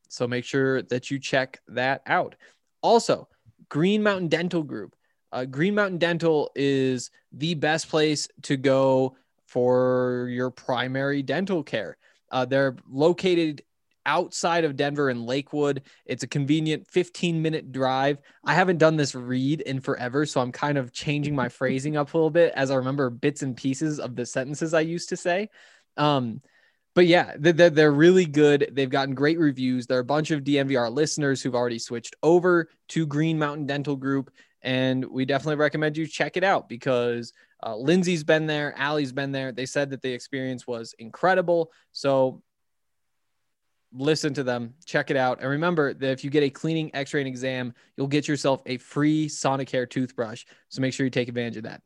so 0.10 0.28
make 0.28 0.44
sure 0.44 0.82
that 0.84 1.10
you 1.10 1.20
check 1.20 1.60
that 1.70 2.02
out. 2.06 2.36
Also, 2.82 3.28
Green 3.70 4.04
Mountain 4.04 4.28
Dental 4.28 4.64
Group. 4.64 4.96
Uh, 5.32 5.46
Green 5.46 5.76
Mountain 5.76 5.98
Dental 5.98 6.52
is 6.56 7.12
the 7.32 7.54
best 7.54 7.90
place 7.90 8.28
to 8.44 8.56
go 8.58 9.16
for 9.48 10.28
your 10.30 10.52
primary 10.52 11.24
dental 11.24 11.64
care. 11.64 11.98
Uh, 12.32 12.46
they're 12.46 12.76
located 12.90 13.64
outside 14.06 14.64
of 14.64 14.76
Denver 14.76 15.10
in 15.10 15.26
Lakewood. 15.26 15.84
It's 16.06 16.24
a 16.24 16.28
convenient 16.28 16.88
15 16.88 17.42
minute 17.42 17.72
drive. 17.72 18.20
I 18.44 18.54
haven't 18.54 18.78
done 18.78 18.96
this 18.96 19.14
read 19.14 19.62
in 19.62 19.82
forever, 19.82 20.26
so 20.26 20.42
I'm 20.42 20.52
kind 20.52 20.78
of 20.78 20.94
changing 20.94 21.36
my 21.36 21.50
phrasing 21.60 21.98
up 21.98 22.14
a 22.14 22.18
little 22.18 22.30
bit 22.30 22.54
as 22.56 22.72
I 22.72 22.76
remember 22.76 23.10
bits 23.10 23.42
and 23.44 23.56
pieces 23.56 24.00
of 24.00 24.16
the 24.16 24.26
sentences 24.26 24.74
I 24.74 24.82
used 24.82 25.10
to 25.10 25.18
say. 25.18 25.50
Um, 25.98 26.42
but 26.96 27.06
yeah, 27.06 27.34
they're, 27.38 27.70
they're 27.70 27.92
really 27.92 28.26
good. 28.26 28.72
They've 28.72 28.90
gotten 28.90 29.14
great 29.14 29.38
reviews. 29.38 29.86
There 29.86 29.98
are 29.98 30.02
a 30.02 30.06
bunch 30.06 30.32
of 30.32 30.44
DNVR 30.44 30.92
listeners 30.92 31.42
who've 31.42 31.54
already 31.54 31.78
switched 31.78 32.16
over 32.24 32.70
to 32.90 33.06
Green 33.06 33.38
Mountain 33.38 33.68
Dental 33.68 33.96
Group, 33.96 34.32
and 34.64 35.06
we 35.06 35.26
definitely 35.26 35.58
recommend 35.58 35.96
you 35.96 36.08
check 36.08 36.38
it 36.38 36.44
out 36.44 36.68
because 36.68 37.34
uh, 37.66 37.76
Lindsay's 37.76 38.24
been 38.24 38.46
there, 38.46 38.74
Allie's 38.78 39.12
been 39.12 39.32
there. 39.32 39.52
They 39.52 39.66
said 39.66 39.90
that 39.92 40.02
the 40.02 40.12
experience 40.12 40.68
was 40.68 40.94
incredible. 41.00 41.72
So 41.92 42.42
listen 43.94 44.34
to 44.36 44.44
them, 44.44 44.74
check 44.86 45.10
it 45.10 45.18
out. 45.18 45.40
And 45.42 45.50
remember 45.50 45.94
that 45.94 46.12
if 46.12 46.24
you 46.24 46.30
get 46.30 46.44
a 46.44 46.50
cleaning, 46.50 46.92
x 46.94 47.14
ray, 47.14 47.22
and 47.22 47.28
exam, 47.28 47.74
you'll 47.96 48.08
get 48.08 48.28
yourself 48.28 48.62
a 48.66 48.78
free 48.78 49.28
Sonicare 49.28 49.90
toothbrush. 49.90 50.46
So 50.70 50.82
make 50.82 50.94
sure 50.94 51.06
you 51.06 51.10
take 51.10 51.30
advantage 51.30 51.58
of 51.58 51.64
that. 51.64 51.82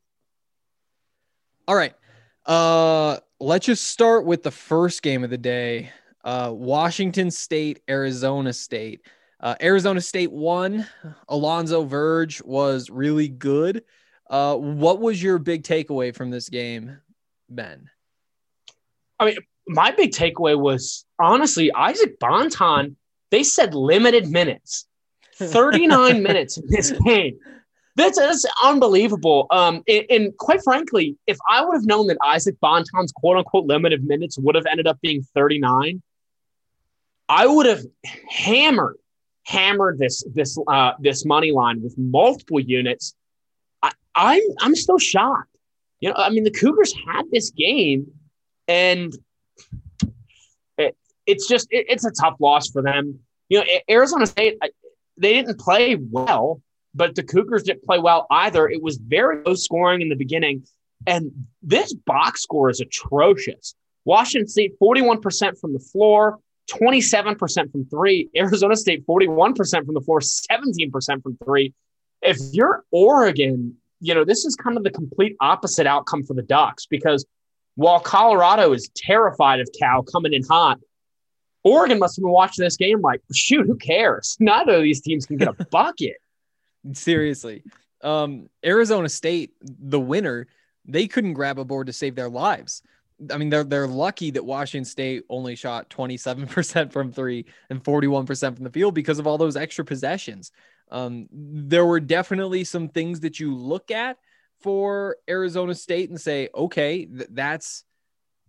All 1.68 1.76
right. 1.76 1.94
Uh, 2.46 3.18
let's 3.40 3.66
just 3.66 3.88
start 3.88 4.26
with 4.26 4.44
the 4.44 4.52
first 4.52 5.04
game 5.04 5.24
of 5.24 5.30
the 5.30 5.38
day 5.38 5.92
uh, 6.24 6.52
Washington 6.54 7.32
State, 7.32 7.82
Arizona 7.90 8.54
State. 8.54 9.02
Uh, 9.40 9.56
Arizona 9.62 10.02
State 10.02 10.32
won. 10.32 10.86
Alonzo 11.28 11.84
Verge 11.84 12.44
was 12.44 12.90
really 12.90 13.28
good. 13.28 13.84
Uh, 14.32 14.56
what 14.56 15.02
was 15.02 15.22
your 15.22 15.38
big 15.38 15.64
takeaway 15.64 16.16
from 16.16 16.30
this 16.30 16.48
game, 16.48 16.98
Ben? 17.50 17.90
I 19.20 19.26
mean, 19.26 19.36
my 19.68 19.92
big 19.92 20.12
takeaway 20.12 20.58
was 20.58 21.06
honestly 21.20 21.70
Isaac 21.74 22.18
Bonton. 22.18 22.96
They 23.30 23.44
said 23.44 23.76
limited 23.76 24.30
minutes, 24.30 24.88
39 25.36 26.24
minutes 26.24 26.58
in 26.58 26.64
this 26.70 26.92
game. 27.06 27.38
That's, 27.98 28.18
that's 28.18 28.46
unbelievable. 28.64 29.48
Um, 29.52 29.84
and, 29.86 30.06
and 30.10 30.38
quite 30.38 30.64
frankly, 30.64 31.18
if 31.28 31.38
I 31.50 31.66
would 31.66 31.76
have 31.76 31.86
known 31.86 32.08
that 32.08 32.18
Isaac 32.24 32.56
Bonton's 32.62 33.12
quote 33.12 33.36
unquote 33.36 33.66
limited 33.66 34.06
minutes 34.06 34.40
would 34.40 34.56
have 34.56 34.66
ended 34.66 34.88
up 34.88 35.00
being 35.02 35.24
39, 35.36 36.02
I 37.28 37.48
would 37.48 37.66
have 37.66 37.82
hammered, 38.30 38.98
hammered 39.44 40.00
this 40.00 40.24
this 40.34 40.58
uh, 40.68 40.94
this 41.00 41.26
money 41.26 41.52
line 41.52 41.82
with 41.82 41.98
multiple 41.98 42.62
units. 42.62 43.14
I'm 44.16 44.42
I'm 44.60 44.76
still 44.76 45.00
shocked. 45.00 45.48
You 46.00 46.10
know, 46.10 46.16
I 46.18 46.30
mean, 46.30 46.44
the 46.44 46.52
Cougars 46.52 46.94
had 47.08 47.24
this 47.32 47.52
game, 47.52 48.08
and 48.68 49.14
it, 50.78 50.98
it's 51.26 51.48
just 51.48 51.68
it, 51.72 51.86
it's 51.90 52.06
a 52.06 52.12
tough 52.12 52.36
loss 52.40 52.70
for 52.70 52.82
them. 52.82 53.20
You 53.50 53.60
know, 53.60 53.66
Arizona 53.90 54.26
State 54.26 54.58
they 55.18 55.34
didn't 55.34 55.60
play 55.60 55.96
well, 55.96 56.62
but 56.96 57.16
the 57.16 57.24
Cougars 57.24 57.64
didn't 57.64 57.84
play 57.84 58.00
well 58.00 58.26
either. 58.32 58.68
It 58.68 58.82
was 58.82 58.98
very 58.98 59.44
low 59.44 59.54
scoring 59.54 60.02
in 60.02 60.10
the 60.10 60.16
beginning, 60.16 60.66
and 61.06 61.32
this 61.62 61.94
box 61.94 62.42
score 62.42 62.70
is 62.70 62.82
atrocious. 62.82 63.76
Washington 64.06 64.48
State 64.48 64.74
41% 64.82 65.60
from 65.60 65.74
the 65.74 65.80
floor, 65.80 66.40
27% 66.72 67.72
from 67.72 67.86
three. 67.86 68.30
Arizona 68.36 68.76
State 68.76 69.06
41% 69.06 69.86
from 69.86 69.94
the 69.94 70.02
floor, 70.02 70.20
17% 70.20 71.24
from 71.24 71.38
three. 71.44 71.74
If 72.22 72.38
you're 72.52 72.84
Oregon, 72.92 73.78
you 74.02 74.16
know, 74.16 74.26
this 74.26 74.46
is 74.46 74.56
kind 74.56 74.78
of 74.78 74.84
the 74.84 74.90
complete 74.90 75.38
opposite 75.40 75.88
outcome 75.88 76.24
for 76.24 76.34
the 76.34 76.42
Ducks 76.42 76.88
because 76.88 77.26
while 77.76 78.00
Colorado 78.00 78.74
is 78.74 78.90
terrified 78.96 79.62
of 79.62 79.70
Cal 79.78 80.04
coming 80.04 80.34
in 80.34 80.44
hot, 80.44 80.80
Oregon 81.64 82.00
must 82.00 82.18
have 82.18 82.24
been 82.24 82.32
watching 82.32 82.66
this 82.66 82.76
game 82.76 83.02
like, 83.02 83.22
shoot, 83.32 83.66
who 83.68 83.78
cares? 83.78 84.36
Neither 84.40 84.76
of 84.76 84.82
these 84.82 85.02
teams 85.02 85.26
can 85.26 85.38
get 85.38 85.48
a 85.48 85.66
bucket. 85.72 86.18
Seriously. 86.94 87.64
Um, 88.04 88.50
Arizona 88.66 89.08
State, 89.08 89.54
the 89.62 90.00
winner, 90.00 90.48
they 90.86 91.08
couldn't 91.08 91.34
grab 91.34 91.60
a 91.60 91.64
board 91.64 91.88
to 91.88 91.94
save 91.94 92.16
their 92.16 92.30
lives. 92.30 92.82
I 93.32 93.38
mean, 93.38 93.50
they're 93.50 93.64
they're 93.64 93.88
lucky 93.88 94.32
that 94.32 94.44
Washington 94.44 94.84
State 94.84 95.26
only 95.30 95.56
shot 95.56 95.92
27% 95.92 96.92
from 96.92 97.12
three 97.12 97.46
and 97.70 97.84
41% 97.84 98.56
from 98.56 98.64
the 98.64 98.72
field 98.72 98.96
because 98.96 99.20
of 99.20 99.28
all 99.28 99.38
those 99.38 99.56
extra 99.56 99.86
possessions. 99.86 100.52
Um, 100.92 101.28
there 101.32 101.86
were 101.86 102.00
definitely 102.00 102.64
some 102.66 102.90
things 102.90 103.22
that 103.22 103.40
you 103.40 103.56
look 103.56 103.92
at 103.92 104.18
for 104.62 105.16
Arizona 105.30 105.74
State 105.74 106.10
and 106.10 106.20
say, 106.20 106.50
okay, 106.54 107.06
th- 107.06 107.30
that's 107.32 107.84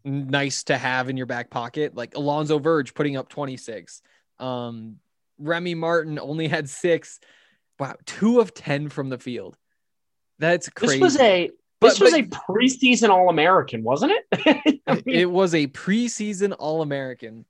nice 0.05 0.65
to 0.65 0.77
have 0.77 1.09
in 1.09 1.17
your 1.17 1.27
back 1.27 1.49
pocket. 1.51 1.95
Like 1.95 2.17
Alonzo 2.17 2.59
Verge 2.59 2.95
putting 2.95 3.17
up 3.17 3.29
26. 3.29 4.03
Um, 4.41 4.97
Remy 5.39 5.75
Martin 5.77 6.19
only 6.19 6.49
had 6.49 6.69
six. 6.69 7.21
Wow, 7.79 7.95
two 8.05 8.41
of 8.41 8.53
10 8.55 8.89
from 8.89 9.09
the 9.09 9.19
field. 9.19 9.57
That's 10.39 10.69
crazy. 10.69 10.95
This 10.95 11.01
was 11.03 11.17
a 11.21 11.51
But- 11.81 11.89
this 11.91 12.01
was 12.01 12.11
but- 12.13 12.21
a 12.21 12.25
preseason 12.53 13.09
All 13.11 13.29
American, 13.29 13.83
wasn't 13.85 14.13
it? 14.13 14.81
I 14.87 14.95
mean, 14.95 15.03
it 15.07 15.31
was 15.31 15.55
a 15.55 15.69
preseason 15.69 16.55
All 16.59 16.83
American. 16.83 17.45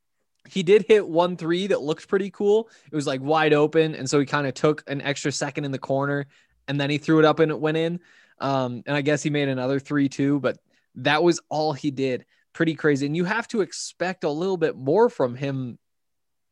He 0.48 0.62
did 0.62 0.84
hit 0.88 1.06
one 1.06 1.36
three 1.36 1.68
that 1.68 1.82
looked 1.82 2.08
pretty 2.08 2.30
cool. 2.30 2.68
It 2.90 2.96
was 2.96 3.06
like 3.06 3.20
wide 3.20 3.52
open. 3.52 3.94
And 3.94 4.08
so 4.08 4.18
he 4.18 4.26
kind 4.26 4.46
of 4.46 4.54
took 4.54 4.82
an 4.86 5.00
extra 5.00 5.30
second 5.30 5.64
in 5.64 5.70
the 5.70 5.78
corner 5.78 6.26
and 6.68 6.80
then 6.80 6.90
he 6.90 6.98
threw 6.98 7.18
it 7.18 7.24
up 7.24 7.38
and 7.38 7.50
it 7.50 7.58
went 7.58 7.76
in. 7.76 8.00
Um, 8.38 8.82
and 8.86 8.96
I 8.96 9.02
guess 9.02 9.22
he 9.22 9.30
made 9.30 9.48
another 9.48 9.78
three 9.78 10.08
too, 10.08 10.40
but 10.40 10.58
that 10.96 11.22
was 11.22 11.40
all 11.48 11.72
he 11.72 11.90
did. 11.90 12.26
Pretty 12.52 12.74
crazy. 12.74 13.06
And 13.06 13.16
you 13.16 13.24
have 13.24 13.46
to 13.48 13.60
expect 13.60 14.24
a 14.24 14.30
little 14.30 14.56
bit 14.56 14.76
more 14.76 15.08
from 15.08 15.36
him 15.36 15.78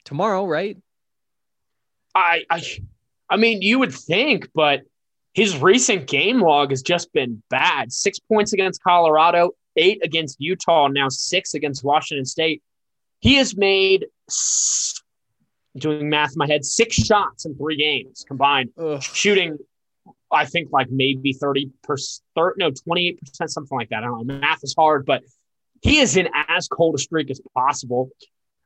tomorrow, 0.04 0.46
right? 0.46 0.78
I, 2.14 2.44
I, 2.48 2.62
I 3.28 3.36
mean, 3.36 3.60
you 3.60 3.78
would 3.80 3.92
think, 3.92 4.48
but 4.54 4.82
his 5.34 5.58
recent 5.58 6.06
game 6.06 6.40
log 6.40 6.70
has 6.70 6.82
just 6.82 7.12
been 7.12 7.42
bad. 7.50 7.92
Six 7.92 8.18
points 8.18 8.52
against 8.52 8.82
Colorado, 8.82 9.50
eight 9.76 10.00
against 10.02 10.40
Utah, 10.40 10.88
now 10.88 11.08
six 11.08 11.54
against 11.54 11.84
Washington 11.84 12.24
State. 12.24 12.62
He 13.20 13.36
has 13.36 13.56
made, 13.56 14.06
doing 15.76 16.08
math 16.08 16.30
in 16.30 16.38
my 16.38 16.46
head, 16.46 16.64
six 16.64 16.96
shots 16.96 17.44
in 17.44 17.54
three 17.54 17.76
games 17.76 18.24
combined, 18.26 18.70
Ugh. 18.78 19.02
shooting, 19.02 19.58
I 20.32 20.46
think 20.46 20.70
like 20.72 20.90
maybe 20.90 21.34
30%, 21.34 21.70
no, 22.56 22.70
28%, 22.70 23.18
something 23.46 23.76
like 23.76 23.90
that. 23.90 24.02
I 24.02 24.06
don't 24.06 24.26
know. 24.26 24.38
Math 24.40 24.62
is 24.62 24.74
hard, 24.76 25.04
but 25.04 25.22
he 25.82 25.98
is 25.98 26.16
in 26.16 26.28
as 26.48 26.68
cold 26.68 26.94
a 26.94 26.98
streak 26.98 27.30
as 27.30 27.40
possible. 27.54 28.10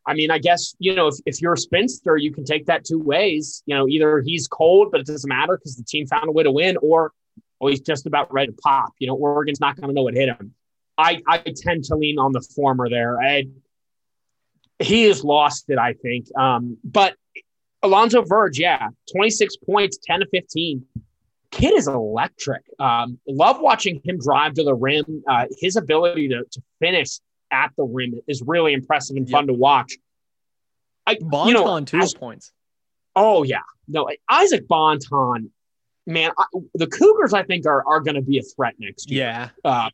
I 0.07 0.15
mean, 0.15 0.31
I 0.31 0.39
guess, 0.39 0.75
you 0.79 0.95
know, 0.95 1.09
if, 1.09 1.15
if 1.25 1.41
you're 1.41 1.55
a 1.55 1.59
spinster, 1.59 2.17
you 2.17 2.33
can 2.33 2.45
take 2.45 2.67
that 2.67 2.85
two 2.85 2.99
ways. 2.99 3.63
You 3.67 3.75
know, 3.75 3.89
either 3.89 4.21
he's 4.21 4.47
cold, 4.47 4.91
but 4.91 5.01
it 5.01 5.07
doesn't 5.07 5.29
matter 5.29 5.57
because 5.57 5.77
the 5.77 5.85
team 5.85 6.07
found 6.07 6.29
a 6.29 6.33
way 6.33 6.43
to 6.43 6.53
win, 6.53 6.77
or 6.83 7.13
or 7.61 7.71
he's 7.71 7.81
just 7.81 8.05
about 8.05 8.33
ready 8.33 8.53
to 8.53 8.59
pop. 8.59 8.93
You 8.99 9.07
know, 9.07 9.15
Oregon's 9.15 9.61
not 9.61 9.77
going 9.77 9.89
to 9.89 9.95
know 9.95 10.03
what 10.03 10.15
hit 10.15 10.29
him. 10.29 10.53
I, 10.99 11.23
I 11.27 11.39
tend 11.39 11.85
to 11.85 11.97
lean 11.97 12.19
on 12.19 12.33
the 12.33 12.41
former 12.41 12.89
there. 12.89 13.21
I, 13.21 13.47
he 14.79 15.05
has 15.05 15.25
lost 15.25 15.67
it, 15.69 15.79
I 15.79 15.95
think. 15.95 16.27
Um, 16.37 16.77
but 16.85 17.15
Alonzo 17.83 18.23
Verge, 18.23 18.59
yeah, 18.59 18.89
26 19.13 19.57
points, 19.59 19.99
10 20.03 20.21
to 20.21 20.27
15. 20.27 20.85
kid 21.51 21.75
is 21.75 21.87
electric. 21.87 22.63
Um, 22.79 23.19
love 23.29 23.61
watching 23.61 24.01
him 24.05 24.19
drive 24.19 24.55
to 24.55 24.65
the 24.65 24.75
rim. 24.75 25.23
Uh, 25.29 25.47
his 25.61 25.77
ability 25.77 26.29
to, 26.29 26.45
to 26.51 26.63
finish 26.81 27.21
at 27.51 27.71
the 27.77 27.85
rim 27.85 28.21
is 28.27 28.43
really 28.45 28.73
impressive 28.73 29.17
and 29.17 29.29
fun 29.29 29.47
to 29.47 29.53
watch. 29.53 29.93
I, 31.07 31.19
Bonton 31.21 31.49
you 31.49 31.65
know, 31.65 31.81
two 31.81 31.99
as- 31.99 32.15
points. 32.15 32.53
Oh 33.17 33.45
yeah, 33.45 33.61
no, 33.87 34.09
Isaac 34.29 34.67
Bonton, 34.67 35.53
man, 36.07 36.33
I, 36.37 36.45
the 36.75 36.89
Cougars 36.89 37.33
I 37.33 37.45
think 37.45 37.65
are 37.67 37.87
are 37.87 38.01
going 38.01 38.17
to 38.17 38.23
be 38.23 38.39
a 38.39 38.43
threat 38.43 38.75
next 38.79 39.09
year. 39.09 39.25
Yeah. 39.25 39.49
Uh, 39.65 39.91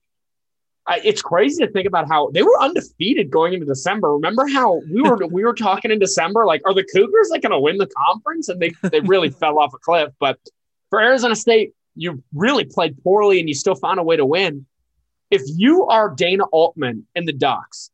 it's 0.89 1.23
crazy 1.23 1.65
to 1.65 1.71
think 1.73 1.87
about 1.87 2.09
how 2.09 2.31
they 2.31 2.43
were 2.43 2.61
undefeated 2.61 3.31
going 3.31 3.53
into 3.53 3.67
December. 3.67 4.13
Remember 4.13 4.47
how 4.47 4.81
we 4.93 5.03
were 5.03 5.19
we 5.31 5.45
were 5.45 5.55
talking 5.55 5.91
in 5.91 5.99
December, 5.99 6.45
like, 6.47 6.63
are 6.67 6.75
the 6.75 6.85
Cougars 6.85 7.29
like 7.31 7.43
going 7.43 7.53
to 7.53 7.61
win 7.61 7.79
the 7.79 7.89
conference? 7.89 8.49
And 8.49 8.61
they 8.61 8.73
they 8.83 9.01
really 9.01 9.31
fell 9.41 9.59
off 9.59 9.73
a 9.75 9.79
cliff. 9.79 10.13
But 10.19 10.39
for 10.89 11.01
Arizona 11.01 11.37
State, 11.37 11.73
you 11.95 12.23
really 12.35 12.65
played 12.65 13.03
poorly 13.03 13.41
and 13.41 13.49
you 13.49 13.55
still 13.55 13.75
found 13.75 14.01
a 14.01 14.03
way 14.03 14.17
to 14.17 14.27
win. 14.27 14.67
If 15.31 15.43
you 15.47 15.87
are 15.87 16.13
Dana 16.13 16.45
Altman 16.47 17.07
and 17.15 17.29
the 17.29 17.33
Ducks, 17.33 17.91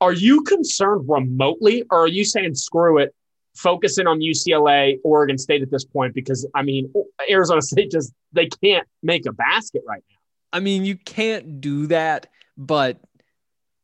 are 0.00 0.12
you 0.12 0.42
concerned 0.42 1.04
remotely, 1.06 1.84
or 1.90 2.04
are 2.04 2.08
you 2.08 2.24
saying 2.24 2.54
screw 2.54 2.98
it? 2.98 3.14
focusing 3.58 4.06
on 4.06 4.20
UCLA, 4.20 5.00
Oregon 5.02 5.36
State 5.36 5.62
at 5.62 5.70
this 5.70 5.84
point 5.84 6.14
because 6.14 6.46
I 6.54 6.62
mean 6.62 6.92
Arizona 7.28 7.60
State 7.60 7.90
just 7.90 8.12
they 8.32 8.46
can't 8.46 8.86
make 9.02 9.26
a 9.26 9.32
basket 9.32 9.82
right 9.86 10.02
now. 10.08 10.17
I 10.52 10.60
mean, 10.60 10.84
you 10.84 10.96
can't 10.96 11.60
do 11.60 11.86
that, 11.88 12.26
but 12.56 13.00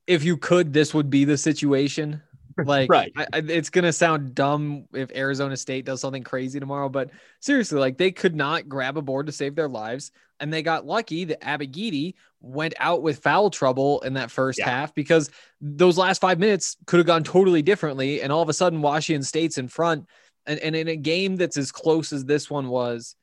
if 0.06 0.24
you 0.24 0.36
could, 0.36 0.72
this 0.72 0.94
would 0.94 1.10
be 1.10 1.24
the 1.24 1.38
situation. 1.38 2.22
Like, 2.64 2.88
Right. 2.88 3.10
I, 3.16 3.26
it's 3.32 3.68
gonna 3.68 3.92
sound 3.92 4.36
dumb 4.36 4.84
if 4.94 5.10
Arizona 5.10 5.56
State 5.56 5.84
does 5.86 6.00
something 6.00 6.22
crazy 6.22 6.60
tomorrow, 6.60 6.88
but 6.88 7.10
seriously, 7.40 7.80
like 7.80 7.98
they 7.98 8.12
could 8.12 8.36
not 8.36 8.68
grab 8.68 8.96
a 8.96 9.02
board 9.02 9.26
to 9.26 9.32
save 9.32 9.56
their 9.56 9.68
lives, 9.68 10.12
and 10.38 10.52
they 10.52 10.62
got 10.62 10.86
lucky 10.86 11.24
that 11.24 11.40
Abogidi 11.40 12.14
went 12.40 12.74
out 12.78 13.02
with 13.02 13.18
foul 13.18 13.50
trouble 13.50 14.00
in 14.02 14.14
that 14.14 14.30
first 14.30 14.60
Yeah. 14.60 14.68
half 14.70 14.94
because 14.94 15.30
those 15.60 15.98
last 15.98 16.20
five 16.20 16.38
minutes 16.38 16.76
could 16.86 16.98
have 16.98 17.08
gone 17.08 17.24
totally 17.24 17.60
differently, 17.60 18.22
and 18.22 18.30
all 18.30 18.42
of 18.42 18.48
a 18.48 18.52
sudden 18.52 18.80
Washington 18.80 19.24
State's 19.24 19.58
in 19.58 19.66
front, 19.66 20.06
and, 20.46 20.60
and 20.60 20.76
in 20.76 20.86
a 20.86 20.94
game 20.94 21.34
that's 21.34 21.56
as 21.56 21.72
close 21.72 22.12
as 22.12 22.24
this 22.24 22.48
one 22.48 22.68
was, 22.68 23.16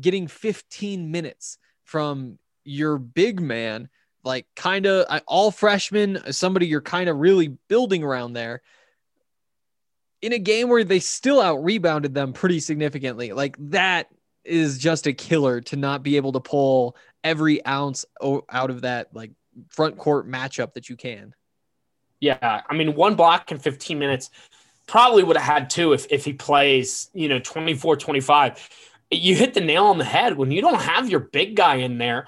getting 0.00 0.26
15 0.26 1.12
minutes 1.12 1.58
from 1.84 2.40
your 2.64 2.98
big 2.98 3.40
man, 3.40 3.88
like 4.24 4.46
kind 4.56 4.86
of 4.86 5.06
all 5.26 5.50
freshmen, 5.50 6.32
somebody 6.32 6.66
you're 6.66 6.80
kind 6.80 7.08
of 7.08 7.18
really 7.18 7.48
building 7.68 8.02
around 8.02 8.32
there. 8.32 8.62
In 10.22 10.32
a 10.32 10.38
game 10.38 10.68
where 10.70 10.84
they 10.84 11.00
still 11.00 11.40
out 11.40 11.62
rebounded 11.62 12.14
them 12.14 12.32
pretty 12.32 12.60
significantly, 12.60 13.32
like 13.32 13.56
that 13.58 14.08
is 14.44 14.78
just 14.78 15.06
a 15.06 15.12
killer 15.12 15.60
to 15.62 15.76
not 15.76 16.02
be 16.02 16.16
able 16.16 16.32
to 16.32 16.40
pull 16.40 16.96
every 17.22 17.64
ounce 17.66 18.04
out 18.22 18.70
of 18.70 18.82
that 18.82 19.08
like 19.14 19.32
front 19.68 19.96
court 19.98 20.28
matchup 20.28 20.74
that 20.74 20.88
you 20.88 20.96
can. 20.96 21.34
Yeah, 22.20 22.62
I 22.68 22.74
mean 22.74 22.94
one 22.94 23.16
block 23.16 23.52
in 23.52 23.58
15 23.58 23.98
minutes 23.98 24.30
probably 24.86 25.22
would 25.22 25.36
have 25.36 25.44
had 25.44 25.70
two 25.70 25.92
if 25.92 26.06
if 26.10 26.24
he 26.24 26.32
plays, 26.32 27.10
you 27.12 27.28
know, 27.28 27.38
24 27.38 27.96
25. 27.96 28.68
You 29.10 29.34
hit 29.34 29.54
the 29.54 29.60
nail 29.60 29.86
on 29.86 29.98
the 29.98 30.04
head 30.04 30.36
when 30.36 30.50
you 30.50 30.60
don't 30.60 30.80
have 30.80 31.08
your 31.08 31.20
big 31.20 31.54
guy 31.56 31.76
in 31.76 31.98
there, 31.98 32.26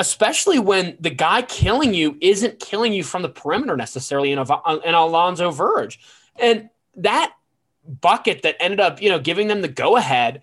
especially 0.00 0.58
when 0.58 0.96
the 0.98 1.10
guy 1.10 1.42
killing 1.42 1.92
you 1.92 2.16
isn't 2.22 2.58
killing 2.58 2.94
you 2.94 3.04
from 3.04 3.20
the 3.20 3.28
perimeter 3.28 3.76
necessarily 3.76 4.32
in, 4.32 4.38
Av- 4.38 4.50
uh, 4.50 4.78
in 4.82 4.94
Alonzo 4.94 5.50
Verge. 5.50 6.00
And 6.36 6.70
that 6.96 7.34
bucket 7.84 8.40
that 8.42 8.56
ended 8.60 8.80
up, 8.80 9.02
you 9.02 9.10
know, 9.10 9.18
giving 9.18 9.48
them 9.48 9.60
the 9.60 9.68
go 9.68 9.98
ahead, 9.98 10.40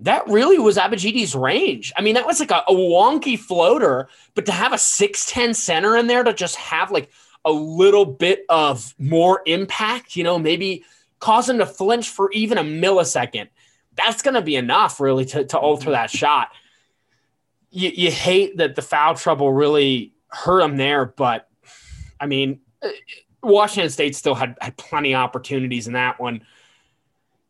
that 0.00 0.26
really 0.26 0.58
was 0.58 0.76
Abogidi's 0.76 1.36
range. 1.36 1.92
I 1.96 2.02
mean, 2.02 2.14
that 2.14 2.26
was 2.26 2.40
like 2.40 2.50
a, 2.50 2.64
a 2.66 2.74
wonky 2.74 3.38
floater, 3.38 4.08
but 4.34 4.44
to 4.46 4.52
have 4.52 4.72
a 4.72 4.76
6'10 4.76 5.54
center 5.54 5.96
in 5.96 6.08
there 6.08 6.24
to 6.24 6.34
just 6.34 6.56
have 6.56 6.90
like 6.90 7.12
a 7.44 7.52
little 7.52 8.04
bit 8.04 8.44
of 8.48 8.92
more 8.98 9.40
impact, 9.46 10.16
you 10.16 10.24
know, 10.24 10.36
maybe 10.36 10.84
cause 11.20 11.48
him 11.48 11.58
to 11.58 11.66
flinch 11.66 12.08
for 12.08 12.32
even 12.32 12.58
a 12.58 12.64
millisecond, 12.64 13.50
that's 13.94 14.20
going 14.20 14.34
to 14.34 14.42
be 14.42 14.56
enough 14.56 14.98
really 14.98 15.26
to, 15.26 15.44
to 15.44 15.58
alter 15.58 15.92
that 15.92 16.10
shot. 16.10 16.48
You, 17.74 17.90
you 17.90 18.10
hate 18.10 18.58
that 18.58 18.76
the 18.76 18.82
foul 18.82 19.14
trouble 19.14 19.52
really 19.52 20.14
hurt 20.28 20.62
him 20.62 20.76
there, 20.76 21.06
but 21.06 21.48
I 22.20 22.26
mean, 22.26 22.60
uh, 22.82 22.88
Washington 23.42 23.90
State 23.90 24.16
still 24.16 24.34
had, 24.34 24.56
had 24.60 24.76
plenty 24.76 25.14
of 25.14 25.18
opportunities 25.18 25.86
in 25.86 25.94
that 25.94 26.20
one. 26.20 26.42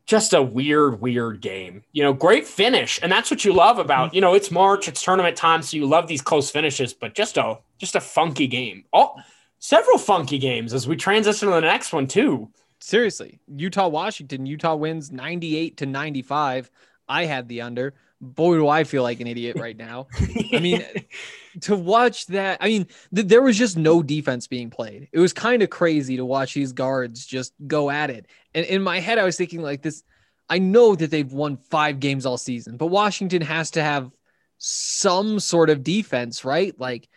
Just 0.07 0.35
a 0.35 0.43
weird, 0.43 1.01
weird 1.01 1.41
game. 1.41 1.83
You 1.93 2.03
know, 2.03 2.13
great 2.13 2.47
finish, 2.47 3.01
and 3.03 3.11
that's 3.11 3.31
what 3.31 3.45
you 3.45 3.55
love 3.55 3.79
about. 3.79 4.15
You 4.15 4.21
know, 4.21 4.35
it's 4.35 4.51
March, 4.51 4.87
it's 4.87 5.03
tournament 5.03 5.37
time, 5.37 5.63
so 5.63 5.77
you 5.77 5.87
love 5.87 6.09
these 6.09 6.21
close 6.21 6.51
finishes. 6.51 6.93
But 6.93 7.15
just 7.15 7.39
a 7.39 7.59
just 7.79 7.95
a 7.95 8.01
funky 8.01 8.47
game. 8.47 8.85
Oh, 8.93 9.15
several 9.61 9.97
funky 9.97 10.39
games 10.39 10.75
as 10.75 10.87
we 10.87 10.97
transition 10.97 11.49
to 11.49 11.55
the 11.55 11.61
next 11.63 11.93
one 11.93 12.07
too. 12.07 12.51
Seriously, 12.81 13.41
Utah 13.47 13.89
Washington, 13.89 14.45
Utah 14.45 14.75
wins 14.75 15.11
98 15.11 15.79
to 15.79 15.87
95. 15.87 16.71
I 17.09 17.25
had 17.25 17.49
the 17.49 17.63
under. 17.63 17.95
Boy, 18.25 18.57
do 18.57 18.69
I 18.69 18.85
feel 18.85 19.03
like 19.03 19.21
an 19.21 19.27
idiot 19.27 19.57
right 19.59 19.77
now. 19.77 20.09
I 20.53 20.59
mean, 20.61 20.85
to 21.63 21.77
watch 21.77 22.27
that, 22.27 22.59
I 22.61 22.69
mean, 22.69 22.87
th- 23.15 23.29
there 23.29 23.43
was 23.43 23.57
just 23.57 23.77
no 23.77 24.03
defense 24.03 24.47
being 24.47 24.71
played. 24.71 25.09
It 25.13 25.19
was 25.19 25.33
kind 25.33 25.63
of 25.63 25.71
crazy 25.71 26.17
to 26.17 26.25
watch 26.25 26.55
these 26.55 26.73
guards 26.73 27.25
just 27.25 27.53
go 27.67 27.91
at 27.91 28.11
it. 28.11 28.27
And 28.55 28.67
in 28.67 28.83
my 28.83 29.01
head, 29.01 29.19
I 29.19 29.25
was 29.25 29.37
thinking, 29.37 29.63
like, 29.63 29.83
this 29.83 30.03
I 30.49 30.59
know 30.59 30.95
that 30.95 31.11
they've 31.11 31.33
won 31.33 31.57
five 31.57 32.01
games 32.01 32.27
all 32.27 32.37
season, 32.37 32.77
but 32.77 32.87
Washington 32.87 33.43
has 33.43 33.73
to 33.73 33.83
have 33.83 34.11
some 34.59 35.41
sort 35.41 35.71
of 35.71 35.83
defense, 35.83 36.45
right? 36.45 36.79
Like, 36.79 37.09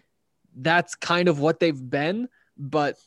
that's 0.56 0.96
kind 0.96 1.28
of 1.28 1.40
what 1.40 1.60
they've 1.60 1.90
been. 1.90 2.30
But 2.58 2.98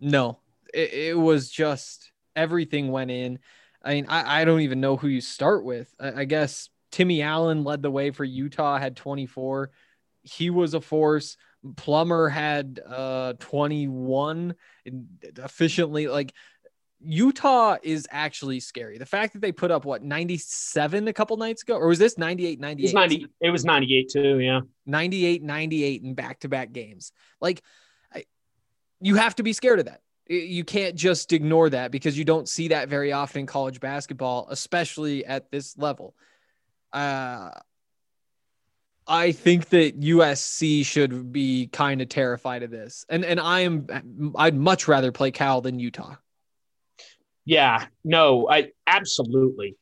no, 0.00 0.38
it, 0.72 0.92
it 0.92 1.18
was 1.18 1.50
just 1.50 2.12
everything 2.36 2.90
went 2.90 3.10
in. 3.10 3.40
I 3.82 3.94
mean, 3.94 4.06
I, 4.08 4.42
I 4.42 4.44
don't 4.44 4.60
even 4.60 4.80
know 4.80 4.96
who 4.96 5.08
you 5.08 5.20
start 5.20 5.64
with. 5.64 5.92
I, 6.00 6.20
I 6.20 6.24
guess 6.24 6.70
Timmy 6.90 7.22
Allen 7.22 7.64
led 7.64 7.82
the 7.82 7.90
way 7.90 8.10
for 8.10 8.24
Utah, 8.24 8.78
had 8.78 8.96
24. 8.96 9.70
He 10.22 10.50
was 10.50 10.74
a 10.74 10.80
force. 10.80 11.36
Plummer 11.76 12.28
had 12.28 12.80
uh 12.86 13.32
21 13.40 14.54
efficiently 15.22 16.06
like 16.06 16.32
Utah 17.00 17.76
is 17.82 18.08
actually 18.10 18.58
scary. 18.60 18.98
The 18.98 19.06
fact 19.06 19.32
that 19.34 19.40
they 19.40 19.52
put 19.52 19.70
up 19.70 19.84
what 19.84 20.02
97 20.02 21.06
a 21.06 21.12
couple 21.12 21.36
nights 21.36 21.62
ago, 21.62 21.76
or 21.76 21.86
was 21.88 21.98
this 21.98 22.18
98 22.18 22.58
98? 22.58 22.82
was 22.82 22.94
90, 22.94 23.26
it 23.40 23.50
was 23.50 23.64
98 23.64 24.10
too, 24.10 24.38
yeah. 24.40 24.60
98 24.86 25.42
98 25.42 26.02
in 26.02 26.14
back-to-back 26.14 26.72
games 26.72 27.12
like 27.40 27.62
I, 28.12 28.24
you 29.00 29.14
have 29.16 29.36
to 29.36 29.42
be 29.42 29.52
scared 29.52 29.78
of 29.78 29.84
that 29.86 30.00
you 30.28 30.64
can't 30.64 30.94
just 30.94 31.32
ignore 31.32 31.70
that 31.70 31.90
because 31.90 32.18
you 32.18 32.24
don't 32.24 32.48
see 32.48 32.68
that 32.68 32.88
very 32.88 33.12
often 33.12 33.40
in 33.40 33.46
college 33.46 33.80
basketball 33.80 34.46
especially 34.50 35.24
at 35.24 35.50
this 35.50 35.76
level 35.78 36.14
uh 36.92 37.50
I 39.10 39.32
think 39.32 39.70
that 39.70 39.98
USC 39.98 40.84
should 40.84 41.32
be 41.32 41.68
kind 41.68 42.02
of 42.02 42.10
terrified 42.10 42.62
of 42.62 42.70
this. 42.70 43.06
And 43.08 43.24
and 43.24 43.40
I 43.40 43.60
am 43.60 44.32
I'd 44.36 44.54
much 44.54 44.86
rather 44.86 45.12
play 45.12 45.30
Cal 45.30 45.60
than 45.60 45.78
Utah. 45.78 46.16
Yeah, 47.46 47.86
no, 48.04 48.46
I 48.50 48.72
absolutely. 48.86 49.76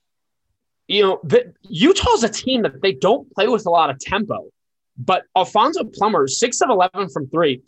You 0.87 1.03
know, 1.03 1.21
the, 1.25 1.53
Utah's 1.63 2.23
a 2.23 2.29
team 2.29 2.63
that 2.63 2.81
they 2.81 2.93
don't 2.93 3.29
play 3.33 3.49
with 3.49 3.67
a 3.67 3.71
lot 3.71 3.91
of 3.91 3.99
tempo, 3.99 4.51
but 4.97 5.25
Alfonso 5.37 5.83
Plummer, 5.83 6.29
six 6.29 6.61
of 6.61 6.71
11 6.71 7.09
from 7.09 7.29
three. 7.29 7.63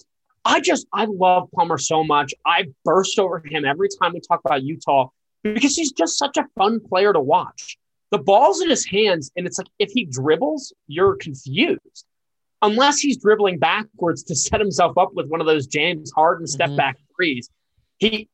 I 0.45 0.61
just, 0.61 0.87
I 0.93 1.07
love 1.07 1.49
Plummer 1.53 1.79
so 1.79 2.05
much. 2.05 2.33
I 2.47 2.67
burst 2.85 3.19
over 3.19 3.43
him 3.45 3.65
every 3.65 3.89
time 4.01 4.13
we 4.13 4.21
talk 4.21 4.41
about 4.45 4.63
Utah 4.63 5.09
because 5.43 5.75
he's 5.75 5.91
just 5.91 6.17
such 6.17 6.37
a 6.37 6.47
fun 6.57 6.79
player 6.79 7.13
to 7.13 7.21
watch. 7.21 7.77
The 8.11 8.19
ball's 8.19 8.63
in 8.63 8.71
his 8.71 8.87
hands, 8.87 9.31
and 9.37 9.47
it's 9.47 9.59
like 9.59 9.69
if 9.79 9.91
he 9.93 10.05
dribbles, 10.05 10.73
you're 10.87 11.17
confused. 11.17 12.07
Unless 12.63 12.99
he's 12.99 13.19
dribbling 13.19 13.59
backwards 13.59 14.25
to 14.25 14.35
set 14.35 14.61
himself 14.61 14.99
up 14.99 15.15
with 15.15 15.29
one 15.29 15.41
of 15.41 15.47
those 15.47 15.67
James 15.67 16.11
Harden 16.11 16.47
step 16.47 16.75
back 16.75 16.97
threes. 17.15 17.51
He 17.99 18.29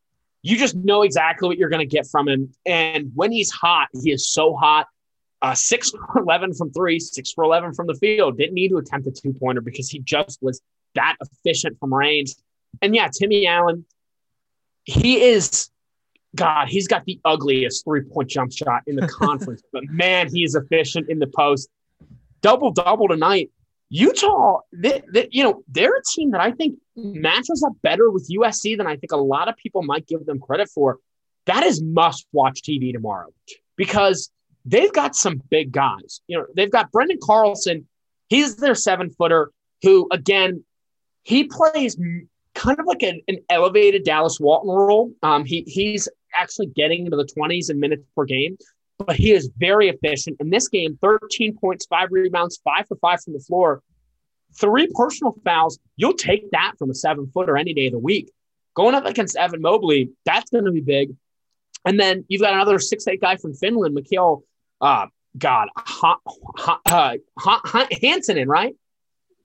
you 0.44 0.58
just 0.58 0.76
know 0.76 1.02
exactly 1.02 1.48
what 1.48 1.56
you're 1.56 1.70
going 1.70 1.80
to 1.80 1.87
get 1.87 2.06
from 2.06 2.28
him. 2.28 2.54
And 2.66 3.10
when 3.14 3.32
he's 3.32 3.50
hot, 3.50 3.88
he 4.02 4.12
is 4.12 4.28
so 4.30 4.54
hot. 4.54 4.87
Uh, 5.40 5.54
six 5.54 5.90
for 5.90 6.06
11 6.18 6.52
from 6.52 6.70
three, 6.70 7.00
six 7.00 7.32
for 7.32 7.44
11 7.44 7.72
from 7.72 7.87
the 7.87 7.94
field. 7.94 8.37
Didn't 8.37 8.52
need 8.52 8.68
to 8.68 8.76
attempt 8.76 9.06
a 9.06 9.10
two 9.10 9.32
pointer 9.32 9.62
because 9.62 9.88
he 9.88 10.00
just 10.00 10.38
was 10.42 10.60
that 10.96 11.16
efficient 11.22 11.78
from 11.80 11.94
range. 11.94 12.34
And 12.82 12.94
yeah, 12.94 13.08
Timmy 13.08 13.46
Allen, 13.46 13.87
he 14.84 15.22
is, 15.22 15.70
God, 16.35 16.68
he's 16.68 16.88
got 16.88 17.05
the 17.05 17.20
ugliest 17.25 17.85
three 17.85 18.03
point 18.03 18.31
jump 18.31 18.53
shot 18.53 18.83
in 18.87 18.97
the 18.97 19.09
conference, 19.20 19.62
but 19.73 19.85
man, 19.85 20.29
he 20.29 20.44
is 20.44 20.55
efficient 20.55 21.09
in 21.09 21.18
the 21.18 21.27
post. 21.27 21.68
Double 22.40 22.73
double 22.73 23.09
tonight. 23.09 23.51
Utah, 23.90 24.61
they, 24.73 25.03
they, 25.12 25.29
you 25.31 25.44
know, 25.44 25.62
they're 25.68 25.97
a 25.97 26.03
team 26.03 26.33
that 26.33 26.40
I 26.40 26.51
think 26.51 26.79
matches 26.97 27.62
up 27.64 27.75
better 27.83 28.11
with 28.11 28.29
USC 28.29 28.77
than 28.77 28.87
I 28.87 28.97
think 28.97 29.12
a 29.12 29.16
lot 29.16 29.49
of 29.49 29.57
people 29.57 29.83
might 29.83 30.07
give 30.07 30.27
them 30.27 30.40
credit 30.40 30.68
for. 30.68 30.99
That 31.47 31.62
is 31.62 31.83
must 31.83 32.27
watch 32.33 32.62
TV 32.62 32.92
tomorrow 32.92 33.29
because 33.77 34.31
they've 34.64 34.92
got 34.92 35.14
some 35.14 35.42
big 35.51 35.73
guys. 35.73 36.23
You 36.27 36.38
know, 36.38 36.47
they've 36.57 36.70
got 36.70 36.90
Branden 36.90 37.20
Carlson. 37.23 37.87
He's 38.29 38.57
their 38.57 38.75
seven 38.75 39.11
footer 39.11 39.51
who, 39.83 40.09
again, 40.11 40.64
he 41.23 41.44
plays 41.44 41.97
kind 42.55 42.79
of 42.79 42.87
like 42.87 43.03
an, 43.03 43.20
an 43.29 43.38
elevated 43.51 44.05
Dallas 44.05 44.40
Walton 44.40 44.70
role. 44.70 45.12
Um, 45.23 45.44
he 45.44 45.64
he's 45.66 46.09
actually 46.37 46.66
getting 46.66 47.07
into 47.07 47.16
the 47.16 47.25
20s 47.25 47.70
in 47.70 47.81
minutes 47.81 48.03
per 48.16 48.25
game, 48.25 48.57
but 48.99 49.16
he 49.16 49.33
is 49.33 49.51
very 49.57 49.88
efficient. 49.88 50.37
In 50.40 50.51
this 50.51 50.68
game, 50.68 50.99
13 51.01 51.57
points, 51.57 51.87
five 51.87 52.09
rebounds, 52.11 52.61
five 52.64 52.87
for 52.87 52.97
five 52.97 53.23
from 53.23 53.33
the 53.33 53.40
floor, 53.40 53.83
three 54.59 54.88
personal 54.94 55.35
fouls. 55.44 55.79
You'll 55.97 56.14
take 56.14 56.51
that 56.53 56.75
from 56.79 56.90
a 56.90 56.94
seven 56.94 57.31
footer 57.33 57.57
any 57.57 57.75
day 57.75 57.87
of 57.87 57.92
the 57.92 57.99
week. 57.99 58.31
Going 58.75 58.94
up 58.94 59.05
against 59.05 59.37
Evan 59.37 59.61
Mobley, 59.61 60.11
that's 60.25 60.51
going 60.51 60.64
to 60.64 60.73
be 60.73 60.81
big. 60.81 61.14
And 61.85 62.01
then 62.01 62.25
you've 62.29 62.40
got 62.40 62.55
another 62.55 62.79
six 62.79 63.07
eight 63.07 63.20
guy 63.20 63.37
from 63.37 63.55
Finland, 63.55 63.94
Mikhail, 63.94 64.42
uh, 64.81 65.07
God, 65.37 65.68
ha, 65.77 66.16
ha, 66.25 66.81
uh, 66.87 67.16
ha, 67.38 67.88
Hansen, 68.01 68.49
right? 68.49 68.75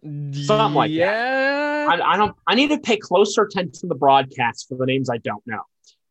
Something 0.01 0.73
like 0.73 0.91
yeah. 0.91 1.11
that. 1.87 2.01
I, 2.01 2.13
I 2.13 2.17
don't. 2.17 2.35
I 2.47 2.55
need 2.55 2.69
to 2.69 2.79
pay 2.79 2.97
closer 2.97 3.43
attention 3.43 3.73
to 3.81 3.87
the 3.87 3.95
broadcast 3.95 4.67
for 4.69 4.75
the 4.75 4.85
names 4.85 5.09
I 5.09 5.17
don't 5.17 5.45
know. 5.45 5.63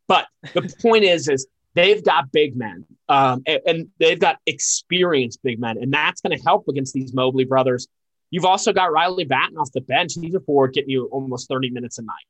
But 0.09 0.25
the 0.55 0.73
point 0.81 1.03
is, 1.05 1.29
is 1.29 1.47
they've 1.75 2.03
got 2.03 2.31
big 2.31 2.57
men, 2.57 2.83
um, 3.07 3.43
and, 3.45 3.59
and 3.65 3.87
they've 3.99 4.19
got 4.19 4.37
experienced 4.47 5.39
big 5.43 5.59
men, 5.59 5.77
and 5.77 5.93
that's 5.93 6.19
going 6.19 6.35
to 6.35 6.43
help 6.43 6.67
against 6.67 6.93
these 6.93 7.13
Mobley 7.13 7.45
brothers. 7.45 7.87
You've 8.31 8.43
also 8.45 8.73
got 8.73 8.91
Riley 8.91 9.23
Battin 9.23 9.57
off 9.57 9.71
the 9.71 9.81
bench. 9.81 10.13
He's 10.19 10.33
a 10.33 10.39
forward 10.39 10.73
getting 10.73 10.89
you 10.89 11.05
almost 11.11 11.47
30 11.47 11.69
minutes 11.69 11.99
a 11.99 12.01
night. 12.01 12.25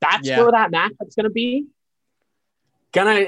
That's 0.00 0.28
Yeah. 0.28 0.42
where 0.42 0.52
that 0.52 0.70
matchup's 0.70 1.16
going 1.16 1.24
to 1.24 1.30
be. 1.30 1.66
Gonna, 2.92 3.26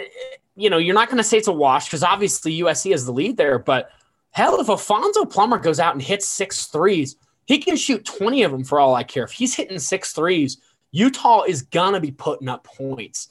you 0.57 0.71
know, 0.71 0.79
you're 0.79 0.95
not 0.95 1.09
going 1.09 1.19
to 1.19 1.25
say 1.25 1.39
it's 1.39 1.49
a 1.49 1.53
wash 1.53 1.87
because 1.87 2.03
obviously 2.03 2.61
USC 2.61 2.95
is 2.95 3.05
the 3.07 3.13
lead 3.13 3.37
there. 3.37 3.59
But 3.59 3.91
hell, 4.31 4.61
if 4.61 4.69
Alfonso 4.69 5.25
Plummer 5.25 5.59
goes 5.59 5.81
out 5.81 5.95
and 5.95 6.03
hits 6.03 6.27
six 6.27 6.67
threes, 6.67 7.17
he 7.47 7.59
can 7.59 7.77
shoot 7.77 8.05
20 8.05 8.45
of 8.45 8.53
them 8.53 8.65
for 8.65 8.79
all 8.79 8.95
I 8.95 9.03
care. 9.03 9.25
If 9.25 9.33
he's 9.33 9.55
hitting 9.55 9.79
six 9.81 10.13
threes, 10.13 10.59
Utah 10.93 11.43
is 11.43 11.63
going 11.63 11.95
to 11.95 12.01
be 12.01 12.13
putting 12.13 12.49
up 12.49 12.65
points. 12.65 13.29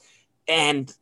And 0.50 0.92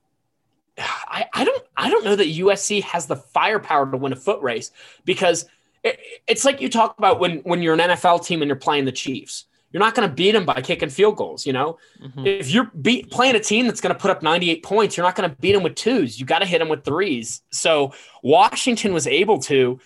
I, 0.79 1.25
I 1.33 1.45
don't 1.45 1.65
I 1.77 1.91
don't 1.91 2.05
know 2.05 2.15
that 2.15 2.29
USC 2.29 2.83
has 2.83 3.07
the 3.07 3.17
firepower 3.17 3.91
to 3.91 3.97
win 3.97 4.13
a 4.13 4.17
foot 4.17 4.43
race 4.43 4.71
because 5.05 5.47
it, 5.83 5.99
it's 6.27 6.45
like 6.45 6.61
you 6.61 6.69
talk 6.69 6.97
about 6.99 7.19
when 7.19 7.39
when 7.39 7.63
you're 7.63 7.75
an 7.75 7.81
NFL 7.81 8.25
team 8.25 8.43
and 8.43 8.49
you're 8.49 8.57
playing 8.57 8.85
the 8.85 8.93
Chiefs. 8.93 9.47
You're 9.73 9.83
not 9.83 9.95
going 9.95 10.09
to 10.09 10.15
beat 10.15 10.33
them 10.33 10.47
by 10.47 10.63
kicking 10.63 10.89
field 10.89 11.17
goals, 11.17 11.47
you 11.47 11.53
know. 11.53 11.79
Mm-hmm. 12.03 12.27
If 12.27 12.51
you're 12.51 12.71
beat, 12.81 13.11
playing 13.11 13.37
a 13.37 13.41
team 13.41 13.67
that's 13.67 13.83
going 13.83 13.95
to 13.95 14.01
put 14.01 14.11
up 14.11 14.23
98 14.23 14.63
points, 14.63 14.97
you're 14.97 15.05
not 15.05 15.15
going 15.15 15.29
to 15.29 15.37
beat 15.37 15.53
them 15.53 15.63
with 15.63 15.75
twos. 15.75 16.19
You 16.19 16.25
got 16.25 16.39
to 16.39 16.47
hit 16.47 16.61
them 16.61 16.71
with 16.71 16.85
threes. 16.85 17.43
So 17.51 17.93
Washington 18.23 18.95
was 18.95 19.07
able 19.07 19.39
to. 19.41 19.79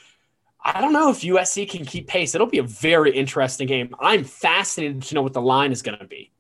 I 0.65 0.81
don't 0.81 0.93
know 0.93 1.11
if 1.11 1.23
USC 1.23 1.69
can 1.69 1.85
keep 1.85 2.07
pace. 2.07 2.37
It'll 2.37 2.47
be 2.47 2.59
a 2.59 2.63
very 2.63 3.11
interesting 3.11 3.67
game. 3.67 3.93
I'm 3.99 4.23
fascinated 4.23 5.03
to 5.03 5.15
know 5.17 5.23
what 5.23 5.33
the 5.33 5.43
line 5.43 5.73
is 5.73 5.83
going 5.83 5.99
to 5.99 6.07
be. 6.07 6.32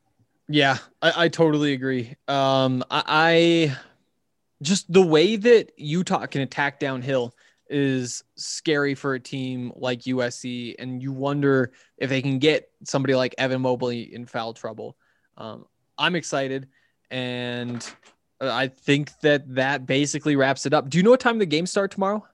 Yeah, 0.52 0.76
I, 1.00 1.24
I 1.24 1.28
totally 1.28 1.72
agree. 1.72 2.14
Um, 2.28 2.84
I, 2.90 3.02
I 3.08 3.76
just 4.60 4.92
the 4.92 5.00
way 5.00 5.36
that 5.36 5.72
Utah 5.78 6.26
can 6.26 6.42
attack 6.42 6.78
downhill 6.78 7.34
is 7.70 8.22
scary 8.36 8.94
for 8.94 9.14
a 9.14 9.20
team 9.20 9.72
like 9.74 10.00
USC, 10.00 10.74
and 10.78 11.02
you 11.02 11.10
wonder 11.10 11.72
if 11.96 12.10
they 12.10 12.20
can 12.20 12.38
get 12.38 12.70
somebody 12.84 13.14
like 13.14 13.34
Evan 13.38 13.62
Mobley 13.62 14.14
in 14.14 14.26
foul 14.26 14.52
trouble. 14.52 14.94
Um, 15.38 15.64
I'm 15.96 16.14
excited, 16.14 16.68
and 17.10 17.82
I 18.38 18.68
think 18.68 19.10
that 19.22 19.54
that 19.54 19.86
basically 19.86 20.36
wraps 20.36 20.66
it 20.66 20.74
up. 20.74 20.90
Do 20.90 20.98
you 20.98 21.02
know 21.02 21.10
what 21.10 21.20
time 21.20 21.38
the 21.38 21.46
games 21.46 21.70
start 21.70 21.92
tomorrow? 21.92 22.26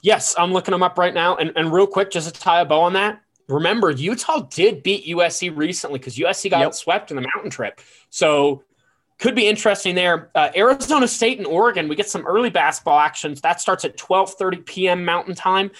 Yes, 0.00 0.34
I'm 0.38 0.50
looking 0.52 0.72
them 0.72 0.82
up 0.82 0.96
right 0.96 1.12
now. 1.12 1.36
And, 1.36 1.52
and 1.56 1.72
real 1.72 1.86
quick, 1.86 2.10
just 2.10 2.34
to 2.34 2.40
tie 2.40 2.62
a 2.62 2.64
bow 2.64 2.80
on 2.80 2.94
that, 2.94 3.20
remember 3.48 3.90
Utah 3.90 4.40
did 4.40 4.82
beat 4.82 5.06
USC 5.06 5.54
recently 5.56 5.98
because 5.98 6.16
USC 6.16 6.50
got 6.50 6.60
Yep. 6.60 6.74
swept 6.74 7.10
in 7.10 7.16
the 7.16 7.26
mountain 7.34 7.50
trip. 7.50 7.80
So 8.10 8.64
could 9.18 9.34
be 9.34 9.46
interesting 9.46 9.94
there. 9.94 10.30
Uh, 10.34 10.50
Arizona 10.56 11.06
State 11.06 11.38
and 11.38 11.46
Oregon, 11.46 11.88
we 11.88 11.94
get 11.94 12.08
some 12.08 12.26
early 12.26 12.50
basketball 12.50 12.98
actions. 12.98 13.40
That 13.40 13.60
starts 13.60 13.84
at 13.84 13.96
12:30 13.96 14.66
p.m. 14.66 15.04
Mountain 15.04 15.34
Time. 15.34 15.70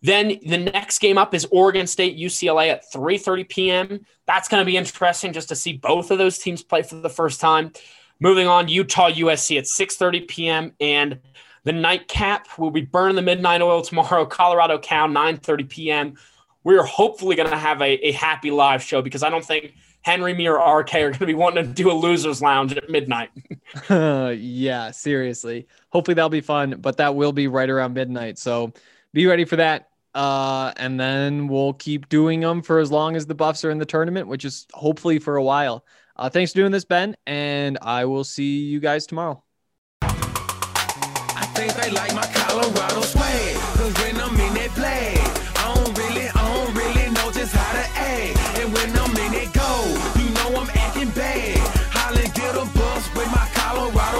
Then 0.00 0.38
the 0.46 0.58
next 0.58 1.00
game 1.00 1.18
up 1.18 1.34
is 1.34 1.44
Oregon 1.50 1.86
State 1.86 2.16
UCLA 2.16 2.68
at 2.70 2.90
3:30 2.92 3.48
p.m. 3.48 4.06
That's 4.26 4.48
going 4.48 4.60
to 4.60 4.64
be 4.64 4.76
interesting 4.76 5.32
just 5.32 5.48
to 5.48 5.56
see 5.56 5.74
both 5.74 6.10
of 6.10 6.18
those 6.18 6.38
teams 6.38 6.62
play 6.62 6.82
for 6.82 6.94
the 6.96 7.10
first 7.10 7.40
time. 7.40 7.72
Moving 8.20 8.46
on, 8.46 8.68
Utah 8.68 9.10
USC 9.10 9.58
at 9.58 9.64
6:30 9.64 10.26
p.m. 10.28 10.72
and 10.80 11.20
the 11.64 11.72
nightcap 11.72 12.46
will 12.58 12.70
be 12.70 12.80
burning 12.80 13.16
the 13.16 13.22
midnight 13.22 13.60
oil 13.60 13.82
tomorrow. 13.82 14.24
Colorado 14.38 14.78
Cal 14.78 15.08
9:30 15.08 15.68
p.m. 15.68 16.14
We're 16.64 16.82
hopefully 16.82 17.36
going 17.36 17.50
to 17.50 17.56
have 17.56 17.80
a, 17.80 18.08
a 18.08 18.12
happy 18.12 18.50
live 18.50 18.82
show 18.82 19.00
because 19.00 19.22
I 19.22 19.30
don't 19.30 19.44
think 19.44 19.74
Henry, 20.02 20.34
me, 20.34 20.48
or 20.48 20.56
RK 20.56 20.94
are 20.94 21.10
going 21.10 21.14
to 21.14 21.26
be 21.26 21.34
wanting 21.34 21.64
to 21.64 21.70
do 21.70 21.90
a 21.90 21.92
losers 21.92 22.40
lounge 22.40 22.76
at 22.76 22.88
midnight. 22.88 23.30
yeah, 23.90 24.90
seriously. 24.90 25.66
Hopefully 25.90 26.14
that'll 26.14 26.28
be 26.30 26.40
fun, 26.40 26.76
but 26.80 26.96
that 26.98 27.14
will 27.14 27.32
be 27.32 27.48
right 27.48 27.68
around 27.68 27.94
midnight. 27.94 28.38
So 28.38 28.72
be 29.12 29.26
ready 29.26 29.44
for 29.44 29.56
that. 29.56 29.88
Uh, 30.14 30.72
and 30.76 30.98
then 30.98 31.48
we'll 31.48 31.74
keep 31.74 32.08
doing 32.08 32.40
them 32.40 32.62
for 32.62 32.78
as 32.78 32.90
long 32.90 33.16
as 33.16 33.26
the 33.26 33.34
Buffs 33.34 33.64
are 33.64 33.70
in 33.70 33.78
the 33.78 33.86
tournament, 33.86 34.26
which 34.26 34.44
is 34.44 34.66
hopefully 34.72 35.18
for 35.18 35.36
a 35.36 35.42
while. 35.42 35.84
Uh, 36.16 36.28
thanks 36.28 36.52
for 36.52 36.56
doing 36.56 36.72
this, 36.72 36.84
Ben, 36.84 37.16
and 37.26 37.78
I 37.82 38.04
will 38.06 38.24
see 38.24 38.64
you 38.64 38.80
guys 38.80 39.06
tomorrow. 39.06 39.42
I 40.02 41.48
think 41.54 41.72
they 41.74 41.90
like 41.90 42.12
my 42.14 42.26
Colorado 42.34 43.02
swag. 43.02 43.56
Cause 43.76 43.94
when 44.02 44.16
I'm 44.20 44.40
in 44.40 44.54
that 44.54 44.70
play, 44.74 45.27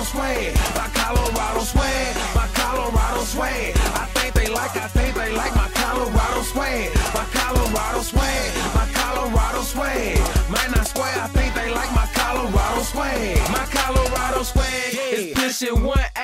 swag. 0.09 0.55
My 0.75 0.89
Colorado 0.97 1.61
swag, 1.61 2.17
my 2.35 2.47
Colorado 2.55 3.23
swag. 3.25 3.77
I 4.03 4.07
think 4.17 4.35
they 4.35 4.49
like, 4.49 4.75
I 4.77 4.89
think 4.89 5.15
they 5.15 5.33
like 5.37 5.55
my 5.55 5.69
Colorado 5.75 6.43
swag. 6.43 6.89
My 7.15 7.25
Colorado 7.37 8.01
swag, 8.01 8.49
my 8.75 8.87
Colorado 9.01 9.63
swag. 9.63 10.17
Man, 10.53 10.71
I 10.81 10.83
swear, 10.85 11.13
I 11.25 11.29
think 11.37 11.55
they 11.55 11.71
like 11.71 11.93
my 11.93 12.09
Colorado 12.15 12.83
swag. 12.83 13.37
My 13.53 13.67
Colorado 13.79 14.43
swag 14.43 14.95
is 15.13 15.35
pushing 15.37 15.83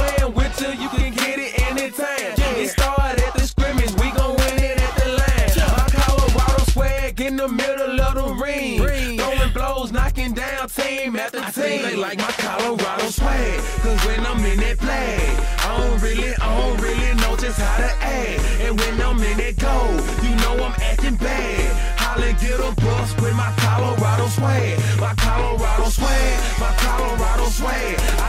playing 0.00 0.34
with 0.34 0.60
you, 0.60 0.70
you 0.82 0.88
can 0.88 1.12
get 1.12 1.38
it 1.38 1.52
anytime. 1.68 2.34
It 2.62 2.68
started 2.68 3.20
at 3.22 3.34
the 3.34 3.46
scrimmage, 3.46 3.92
we 4.00 4.10
gon' 4.18 4.34
win 4.36 4.56
it 4.70 4.78
at 4.86 4.94
the 5.00 5.08
line. 5.20 5.52
My 5.78 5.86
Colorado 5.98 6.62
swag 6.72 7.20
in 7.20 7.36
the 7.36 7.48
middle 7.48 8.00
of 8.00 8.14
the 8.14 8.28
ring. 8.42 8.78
Throwing 9.18 9.52
blows, 9.52 9.92
knocking 9.92 10.32
down 10.32 10.68
team 10.68 11.16
after 11.16 11.40
team. 11.52 11.82
They 11.82 11.96
like 11.96 12.18
my 12.18 12.32
Colorado 12.44 13.06
swag. 13.10 13.60
Cause 13.82 14.00
when 14.06 14.20
I'm 14.26 14.44
in 14.44 14.58
that 14.60 14.78
play, 14.78 15.18
I 15.64 15.68
don't 15.78 16.00
really, 16.02 16.34
I 16.34 16.48
don't 16.60 16.80
really 16.80 17.14
know 17.20 17.36
just 17.36 17.58
how 17.58 17.76
to 17.84 17.92
act. 18.00 18.40
And 18.64 18.78
when 18.78 19.00
I'm 19.00 19.22
in 19.22 19.36
that 19.38 19.56
go, 19.58 19.76
you 20.24 20.32
know 20.42 20.64
I'm 20.64 20.76
acting 20.80 21.16
bad. 21.16 21.98
Holla, 22.00 22.32
get 22.40 22.58
a 22.60 22.72
bus 22.82 23.14
with 23.20 23.34
my 23.34 23.52
Colorado 23.56 24.26
swag. 24.28 24.78
My 24.98 25.14
Colorado 25.14 25.88
swag, 25.88 26.60
my 26.60 26.72
Colorado 26.84 27.46
swag. 27.48 28.19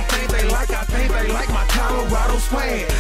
Colorado 2.52 2.91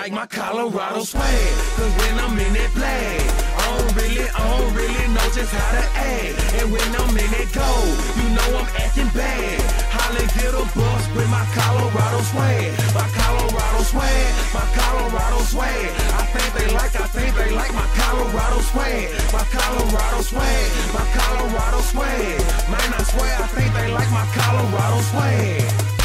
like 0.00 0.12
my 0.12 0.24
Colorado 0.24 1.04
swag, 1.04 1.52
cause 1.76 1.92
when 2.00 2.16
I'm 2.24 2.32
in 2.40 2.52
that 2.56 2.70
flag, 2.72 3.20
I 3.60 3.64
don't 3.76 3.92
really, 4.00 4.24
I 4.32 4.40
don't 4.48 4.72
really 4.72 5.06
know 5.12 5.28
just 5.36 5.52
how 5.52 5.70
to 5.76 5.84
act. 5.92 6.32
And 6.56 6.72
when 6.72 6.88
I'm 6.96 7.12
in 7.20 7.28
that 7.36 7.48
gold, 7.52 7.96
you 8.16 8.26
know 8.32 8.48
I'm 8.64 8.70
acting 8.80 9.12
bad. 9.12 9.60
Holly 9.92 10.24
get 10.40 10.56
a 10.56 10.64
bus 10.72 11.04
with 11.12 11.28
my 11.28 11.44
Colorado 11.52 12.20
swag, 12.32 12.72
my 12.96 13.04
Colorado 13.12 13.80
swag, 13.92 14.28
my 14.56 14.64
Colorado 14.72 15.40
swag. 15.52 15.88
I 16.16 16.24
think 16.32 16.48
they 16.56 16.68
like, 16.72 16.96
I 16.96 17.06
think 17.12 17.36
they 17.36 17.50
like 17.52 17.72
my 17.76 17.88
Colorado 18.00 18.58
swag, 18.72 19.04
my 19.36 19.44
Colorado 19.52 20.20
swag, 20.24 20.68
my 20.96 21.04
Colorado 21.12 21.80
swag. 21.92 22.40
Man, 22.72 22.88
I 22.96 23.02
swear 23.04 23.32
I 23.36 23.46
think 23.52 23.68
they 23.76 23.92
like 23.92 24.08
my 24.08 24.24
Colorado 24.32 24.98
swag. 25.12 25.99